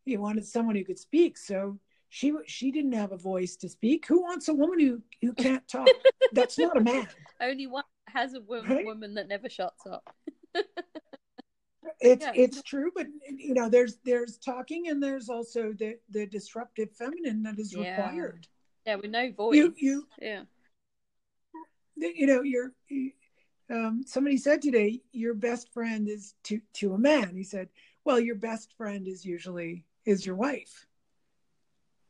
[0.06, 1.38] He wanted someone who could speak.
[1.38, 1.78] So
[2.10, 4.06] she she didn't have a voice to speak.
[4.08, 5.88] Who wants a woman who who can't talk?
[6.34, 7.08] That's not a man.
[7.40, 8.86] Only one has a woman, right?
[8.86, 10.04] woman that never shuts up.
[12.02, 12.32] It's yeah.
[12.34, 17.44] it's true but you know there's there's talking and there's also the the disruptive feminine
[17.44, 17.90] that is yeah.
[17.90, 18.48] required.
[18.86, 19.58] Yeah with no voice.
[19.58, 20.44] you you yeah
[21.98, 22.72] you know you're
[23.70, 27.36] um, somebody said today your best friend is to to a man.
[27.36, 27.68] He said
[28.06, 30.88] well your best friend is usually is your wife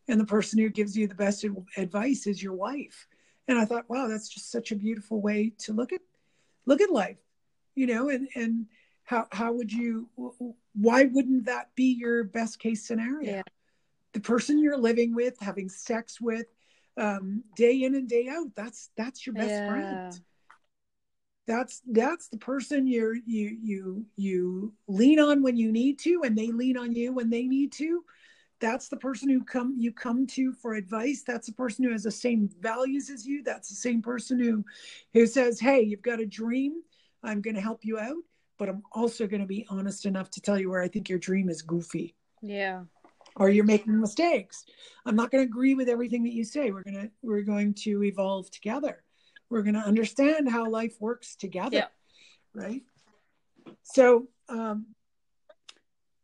[0.09, 1.45] and the person who gives you the best
[1.77, 3.07] advice is your wife
[3.47, 6.01] and i thought wow that's just such a beautiful way to look at
[6.65, 7.19] look at life
[7.75, 8.65] you know and and
[9.03, 10.09] how how would you
[10.73, 13.41] why wouldn't that be your best case scenario yeah.
[14.13, 16.47] the person you're living with having sex with
[16.97, 19.69] um, day in and day out that's that's your best yeah.
[19.69, 20.21] friend
[21.47, 26.37] that's that's the person you're you you you lean on when you need to and
[26.37, 28.03] they lean on you when they need to
[28.59, 32.03] that's the person who come you come to for advice that's the person who has
[32.03, 34.63] the same values as you that's the same person who
[35.13, 36.73] who says hey you've got a dream
[37.23, 38.15] i'm going to help you out
[38.59, 41.17] but I'm also going to be honest enough to tell you where I think your
[41.17, 42.13] dream is goofy.
[42.41, 42.83] Yeah.
[43.37, 44.65] Or you're making mistakes.
[45.05, 46.69] I'm not going to agree with everything that you say.
[46.69, 49.01] We're going to we're going to evolve together.
[49.49, 51.85] we're going to understand how life works together yeah.
[52.53, 52.83] right
[53.83, 54.85] so um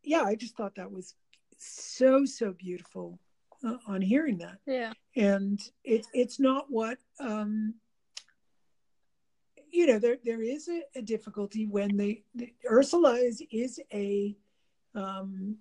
[0.04, 1.16] yeah i just thought that was
[1.58, 3.20] so so beautiful
[3.66, 7.74] uh, on hearing that yeah and it's it's not what um
[9.72, 14.36] you know there there is a, a difficulty when they the, ursula is is a
[14.93, 15.58] um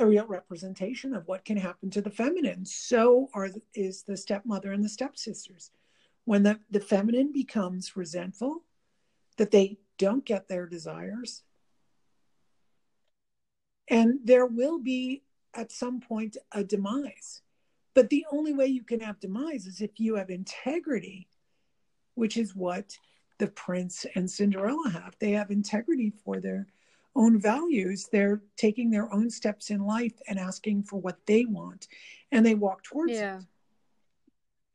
[0.00, 2.64] a real representation of what can happen to the feminine.
[2.64, 5.70] So are is the stepmother and the stepsisters.
[6.24, 8.64] When the, the feminine becomes resentful,
[9.36, 11.42] that they don't get their desires,
[13.90, 15.22] and there will be
[15.54, 17.42] at some point a demise.
[17.94, 21.28] But the only way you can have demise is if you have integrity,
[22.14, 22.96] which is what
[23.38, 25.16] the prince and Cinderella have.
[25.18, 26.68] They have integrity for their
[27.16, 28.08] own values.
[28.12, 31.88] They're taking their own steps in life and asking for what they want,
[32.30, 33.38] and they walk towards yeah.
[33.38, 33.44] it.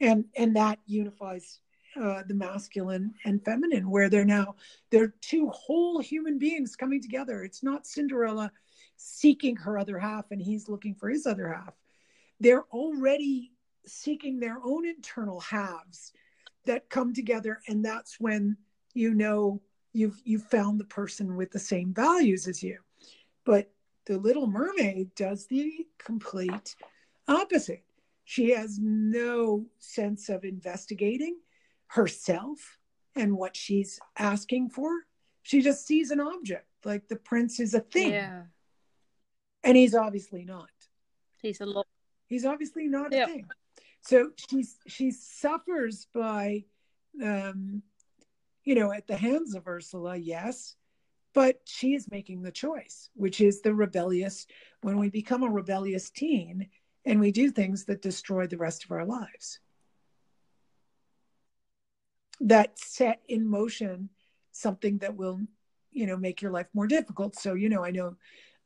[0.01, 1.59] And and that unifies
[1.95, 4.55] uh, the masculine and feminine, where they're now
[4.89, 7.43] they're two whole human beings coming together.
[7.43, 8.51] It's not Cinderella
[8.97, 11.73] seeking her other half and he's looking for his other half.
[12.39, 13.51] They're already
[13.85, 16.11] seeking their own internal halves
[16.65, 18.57] that come together, and that's when
[18.93, 19.61] you know
[19.93, 22.79] you've you've found the person with the same values as you.
[23.45, 23.71] But
[24.05, 26.75] the little mermaid does the complete
[27.27, 27.83] opposite.
[28.25, 31.37] She has no sense of investigating
[31.87, 32.79] herself
[33.15, 34.91] and what she's asking for.
[35.43, 38.11] She just sees an object like the prince is a thing.
[38.11, 38.43] Yeah.
[39.65, 40.69] And he's obviously not
[41.41, 41.87] he's a lot
[42.27, 43.45] he's obviously not a thing
[44.01, 46.63] so she's she suffers by
[47.21, 47.81] um
[48.65, 50.75] you know, at the hands of Ursula, yes,
[51.33, 54.47] but she is making the choice, which is the rebellious,
[54.81, 56.67] when we become a rebellious teen
[57.05, 59.59] and we do things that destroy the rest of our lives.
[62.41, 64.09] That set in motion
[64.51, 65.41] something that will,
[65.91, 67.35] you know, make your life more difficult.
[67.35, 68.15] So, you know, I know,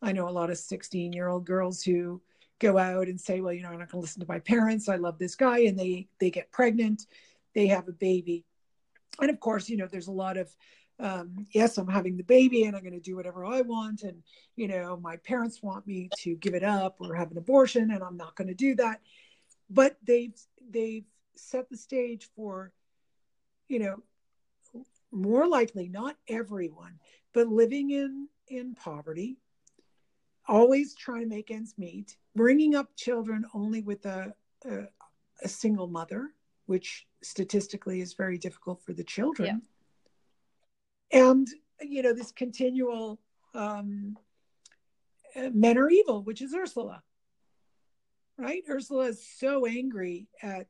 [0.01, 2.21] I know a lot of 16 year old girls who
[2.59, 4.89] go out and say, well, you know, I'm not going to listen to my parents.
[4.89, 5.59] I love this guy.
[5.59, 7.05] And they, they get pregnant,
[7.53, 8.45] they have a baby
[9.21, 10.49] and of course you know there's a lot of
[10.99, 14.21] um, yes i'm having the baby and i'm going to do whatever i want and
[14.55, 18.03] you know my parents want me to give it up or have an abortion and
[18.03, 19.01] i'm not going to do that
[19.69, 20.35] but they've
[20.69, 22.71] they've set the stage for
[23.67, 24.03] you know
[25.11, 26.99] more likely not everyone
[27.33, 29.37] but living in in poverty
[30.49, 34.33] always trying to make ends meet bringing up children only with a,
[34.65, 34.83] a,
[35.43, 36.29] a single mother
[36.65, 39.61] which statistically is very difficult for the children.
[41.11, 41.27] Yeah.
[41.29, 41.47] And,
[41.81, 43.19] you know, this continual
[43.55, 44.17] um,
[45.35, 47.01] uh, men are evil, which is Ursula.
[48.37, 48.63] Right?
[48.69, 50.67] Ursula is so angry at,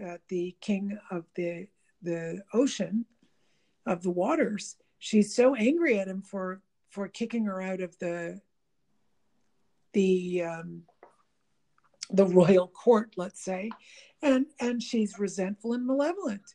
[0.00, 1.66] at the king of the
[2.02, 3.04] the ocean,
[3.84, 4.76] of the waters.
[5.00, 8.40] She's so angry at him for for kicking her out of the
[9.92, 10.82] the um,
[12.10, 13.70] the royal court, let's say,
[14.22, 16.54] and and she's resentful and malevolent.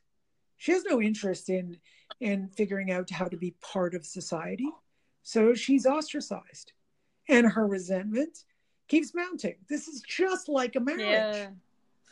[0.58, 1.78] She has no interest in
[2.20, 4.70] in figuring out how to be part of society.
[5.24, 6.72] So she's ostracized.
[7.28, 8.44] And her resentment
[8.88, 9.56] keeps mounting.
[9.68, 11.50] This is just like a marriage.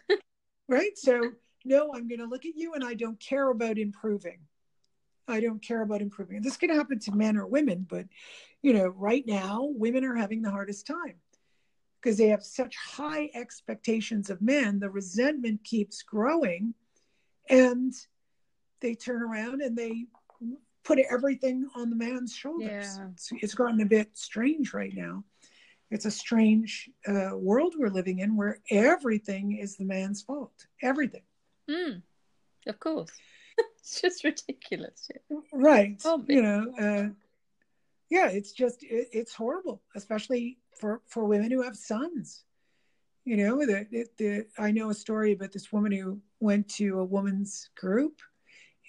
[0.09, 0.15] Yeah.
[0.67, 0.97] right?
[0.97, 1.33] So
[1.65, 4.39] no i'm going to look at you and i don't care about improving
[5.27, 8.05] i don't care about improving this can happen to men or women but
[8.61, 11.15] you know right now women are having the hardest time
[12.03, 16.73] because they have such high expectations of men, the resentment keeps growing.
[17.49, 17.93] And
[18.81, 20.05] they turn around and they
[20.83, 22.97] put everything on the man's shoulders.
[22.97, 23.07] Yeah.
[23.13, 25.23] It's, it's gotten a bit strange right now.
[25.91, 30.67] It's a strange uh, world we're living in where everything is the man's fault.
[30.81, 31.21] Everything.
[31.69, 32.01] Mm,
[32.67, 33.11] of course.
[34.01, 35.09] it's just ridiculous.
[35.51, 36.01] Right.
[36.27, 37.09] You know, uh,
[38.09, 42.43] yeah, it's just, it, it's horrible, especially for for women who have sons
[43.25, 46.99] you know the, the, the, i know a story about this woman who went to
[46.99, 48.19] a woman's group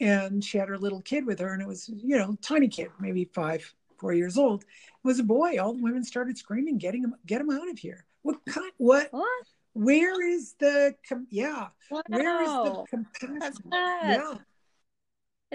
[0.00, 2.88] and she had her little kid with her and it was you know tiny kid
[2.98, 4.68] maybe five four years old it
[5.04, 8.04] was a boy all the women started screaming getting him get him out of here
[8.22, 9.46] what kind what, what?
[9.74, 10.94] where is the
[11.30, 12.02] yeah wow.
[12.08, 14.34] where is the compassion yeah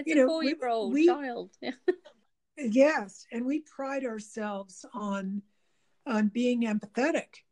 [0.00, 1.50] it's you a four-year-old child
[2.58, 5.42] yes and we pride ourselves on
[6.06, 7.44] on being empathetic.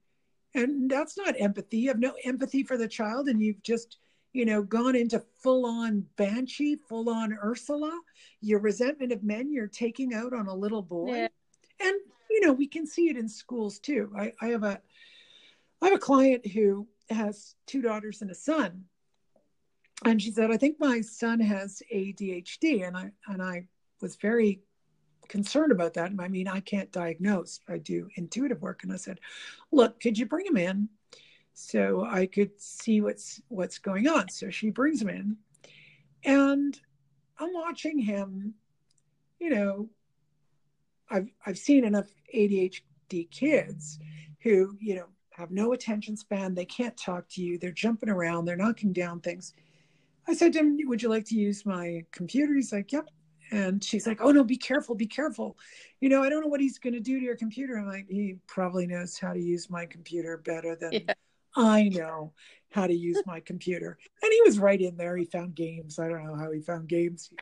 [0.55, 1.79] And that's not empathy.
[1.79, 3.99] You have no empathy for the child, and you've just,
[4.33, 7.97] you know, gone into full on banshee, full on Ursula.
[8.41, 11.17] Your resentment of men you're taking out on a little boy.
[11.17, 11.29] Yeah.
[11.81, 11.97] And,
[12.31, 14.11] you know, we can see it in schools too.
[14.17, 14.81] I, I have a
[15.81, 18.85] I have a client who has two daughters and a son.
[20.05, 22.87] And she said, I think my son has ADHD.
[22.87, 23.67] And I, and I
[24.01, 24.61] was very
[25.29, 26.13] concerned about that.
[26.19, 28.83] I mean, I can't diagnose, I do intuitive work.
[28.83, 29.21] And I said,
[29.73, 30.89] look, could you bring him in
[31.55, 34.29] so I could see what's, what's going on?
[34.31, 35.37] So she brings him in
[36.25, 36.79] and
[37.39, 38.55] I'm watching him,
[39.39, 39.89] you know,
[41.11, 43.99] I've, I've seen enough ADHD kids
[44.43, 46.55] who, you know, have no attention span.
[46.55, 47.59] They can't talk to you.
[47.59, 48.45] They're jumping around.
[48.45, 49.55] They're knocking down things.
[50.29, 52.55] I said to him, Would you like to use my computer?
[52.55, 53.09] He's like, Yep.
[53.51, 55.57] And she's like, Oh, no, be careful, be careful.
[56.01, 57.79] You know, I don't know what he's going to do to your computer.
[57.79, 61.15] I'm like, He probably knows how to use my computer better than yeah.
[61.57, 62.35] I know
[62.71, 63.99] how to use my computer.
[64.23, 65.17] And he was right in there.
[65.17, 65.99] He found games.
[65.99, 67.29] I don't know how he found games.
[67.31, 67.37] He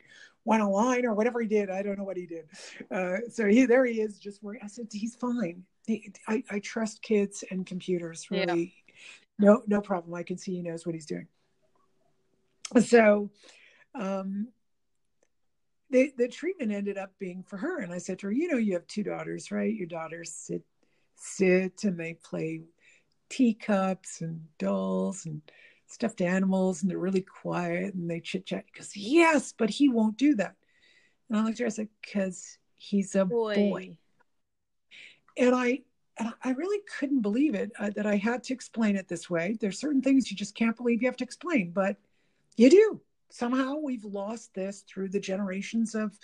[0.45, 1.69] went online or whatever he did.
[1.69, 2.45] I don't know what he did.
[2.89, 4.61] Uh, so he there he is just working.
[4.63, 5.63] I said, He's fine.
[5.85, 8.73] He, I, I trust kids and computers really.
[8.87, 8.93] Yeah.
[9.39, 10.15] No, no problem.
[10.15, 11.27] I can see he knows what he's doing
[12.83, 13.29] so
[13.95, 14.47] um,
[15.89, 17.79] the, the treatment ended up being for her.
[17.79, 19.73] And I said to her, you know, you have two daughters, right?
[19.73, 20.63] Your daughters sit,
[21.15, 22.61] sit and they play
[23.29, 25.41] teacups and dolls and
[25.87, 28.65] stuffed animals and they're really quiet and they chit chat.
[28.71, 30.55] Because yes, but he won't do that.
[31.29, 33.55] And I looked at her, I said, because he's a boy.
[33.55, 33.97] boy.
[35.37, 35.81] And I,
[36.17, 39.55] and I really couldn't believe it uh, that I had to explain it this way.
[39.59, 41.95] There's certain things you just can't believe you have to explain, but
[42.57, 43.01] you do.
[43.29, 46.17] Somehow we've lost this through the generations of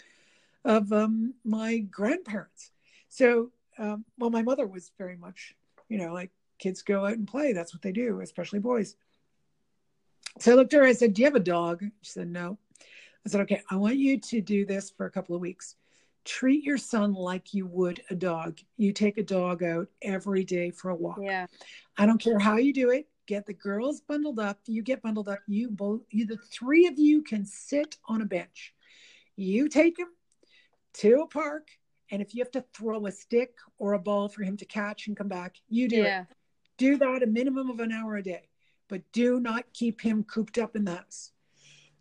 [0.65, 2.71] of um, my grandparents.
[3.09, 5.55] So, um, well, my mother was very much,
[5.89, 7.51] you know, like kids go out and play.
[7.53, 8.95] That's what they do, especially boys.
[10.39, 10.85] So I looked at her.
[10.85, 12.57] I said, "Do you have a dog?" She said, "No."
[13.25, 15.75] I said, "Okay, I want you to do this for a couple of weeks.
[16.25, 18.59] Treat your son like you would a dog.
[18.77, 21.19] You take a dog out every day for a walk.
[21.21, 21.47] Yeah.
[21.97, 25.29] I don't care how you do it get the girls bundled up you get bundled
[25.29, 28.73] up you both you the three of you can sit on a bench.
[29.35, 30.09] You take him
[30.95, 31.67] to a park
[32.11, 35.07] and if you have to throw a stick or a ball for him to catch
[35.07, 36.21] and come back you do yeah.
[36.21, 36.27] it
[36.77, 38.47] do that a minimum of an hour a day
[38.89, 41.31] but do not keep him cooped up in the house.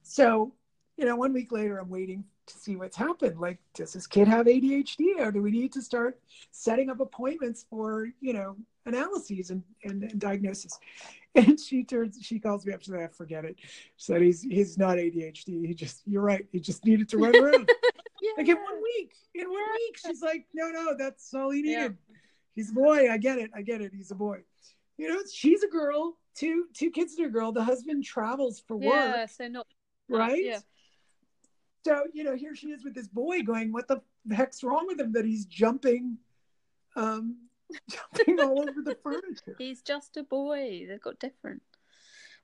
[0.02, 0.54] So
[0.96, 3.40] you know one week later i'm waiting to see what's happened.
[3.40, 6.20] Like does this kid have adhd or do we need to start
[6.50, 8.56] setting up appointments for you know
[8.87, 10.78] analyses and, and, and, diagnosis.
[11.35, 12.83] And she turns, she calls me up.
[12.83, 15.66] She said, "I forget it." She said, "He's he's not ADHD.
[15.66, 16.45] He just, you're right.
[16.53, 17.70] He just needed to run around."
[18.20, 18.33] yeah.
[18.37, 21.97] Like in one week, in one week, she's like, "No, no, that's all he needed.
[22.11, 22.16] Yeah.
[22.55, 23.11] He's a boy.
[23.11, 23.51] I get it.
[23.57, 23.93] I get it.
[23.95, 24.43] He's a boy."
[24.99, 26.18] You know, she's a girl.
[26.35, 27.51] Two two kids and a girl.
[27.51, 28.93] The husband travels for work.
[28.93, 29.66] Yeah, so not
[30.11, 30.45] right.
[30.45, 30.59] Yeah.
[31.87, 34.03] So you know, here she is with this boy going, "What the
[34.35, 36.18] heck's wrong with him that he's jumping?"
[36.95, 37.39] Um,
[37.90, 39.56] jumping all over the furniture.
[39.58, 40.86] He's just a boy.
[40.88, 41.62] They've got different.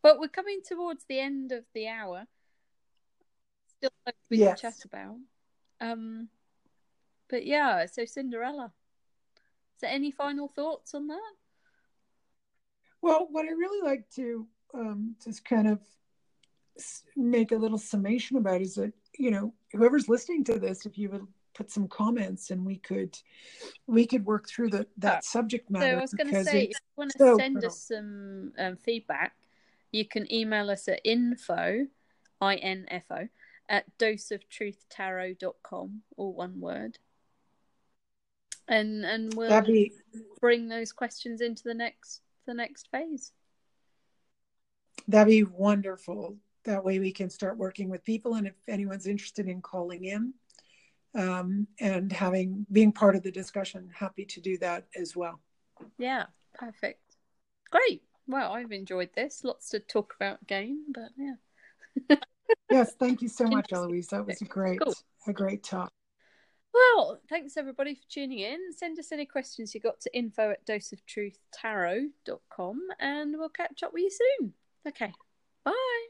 [0.03, 2.27] But we're coming towards the end of the hour.
[3.77, 3.91] Still
[4.31, 4.61] we yes.
[4.61, 5.17] can chat about.
[5.81, 6.29] Um,
[7.29, 8.73] but yeah, so Cinderella.
[9.77, 11.33] Is there any final thoughts on that?
[13.01, 15.81] Well, what I really like to um, just kind of
[17.17, 21.11] make a little summation about is that you know whoever's listening to this, if you
[21.11, 21.27] would
[21.59, 23.19] put some comments and we could
[23.89, 25.87] we could work through the that subject matter.
[25.87, 28.77] So I was going to say, if you want to so send us some um,
[28.77, 29.35] feedback,
[29.91, 31.89] you can email us at info,
[32.41, 33.27] i n f o,
[33.69, 36.99] at doseoftruthtarot.com, all one word.
[38.69, 39.93] And and we'll be,
[40.41, 43.33] bring those questions into the next the next phase.
[45.09, 46.37] That'd be wonderful.
[46.65, 50.35] That way we can start working with people, and if anyone's interested in calling in,
[51.19, 53.89] um, and having being part of the discussion.
[53.93, 55.41] Happy to do that as well.
[55.99, 57.01] Yeah, perfect.
[57.71, 58.03] Great.
[58.27, 59.45] Well, I've enjoyed this.
[59.45, 61.37] Lots to talk about again, but yeah.
[62.71, 64.09] yes, thank you so much, Eloise.
[64.09, 64.93] That was a great, cool.
[65.27, 65.91] a great talk.
[66.73, 68.73] Well, thanks everybody for tuning in.
[68.73, 74.03] Send us any questions you got to info at doseoftruthtarot.com and we'll catch up with
[74.03, 74.53] you soon.
[74.87, 75.13] Okay.
[75.65, 76.09] Bye.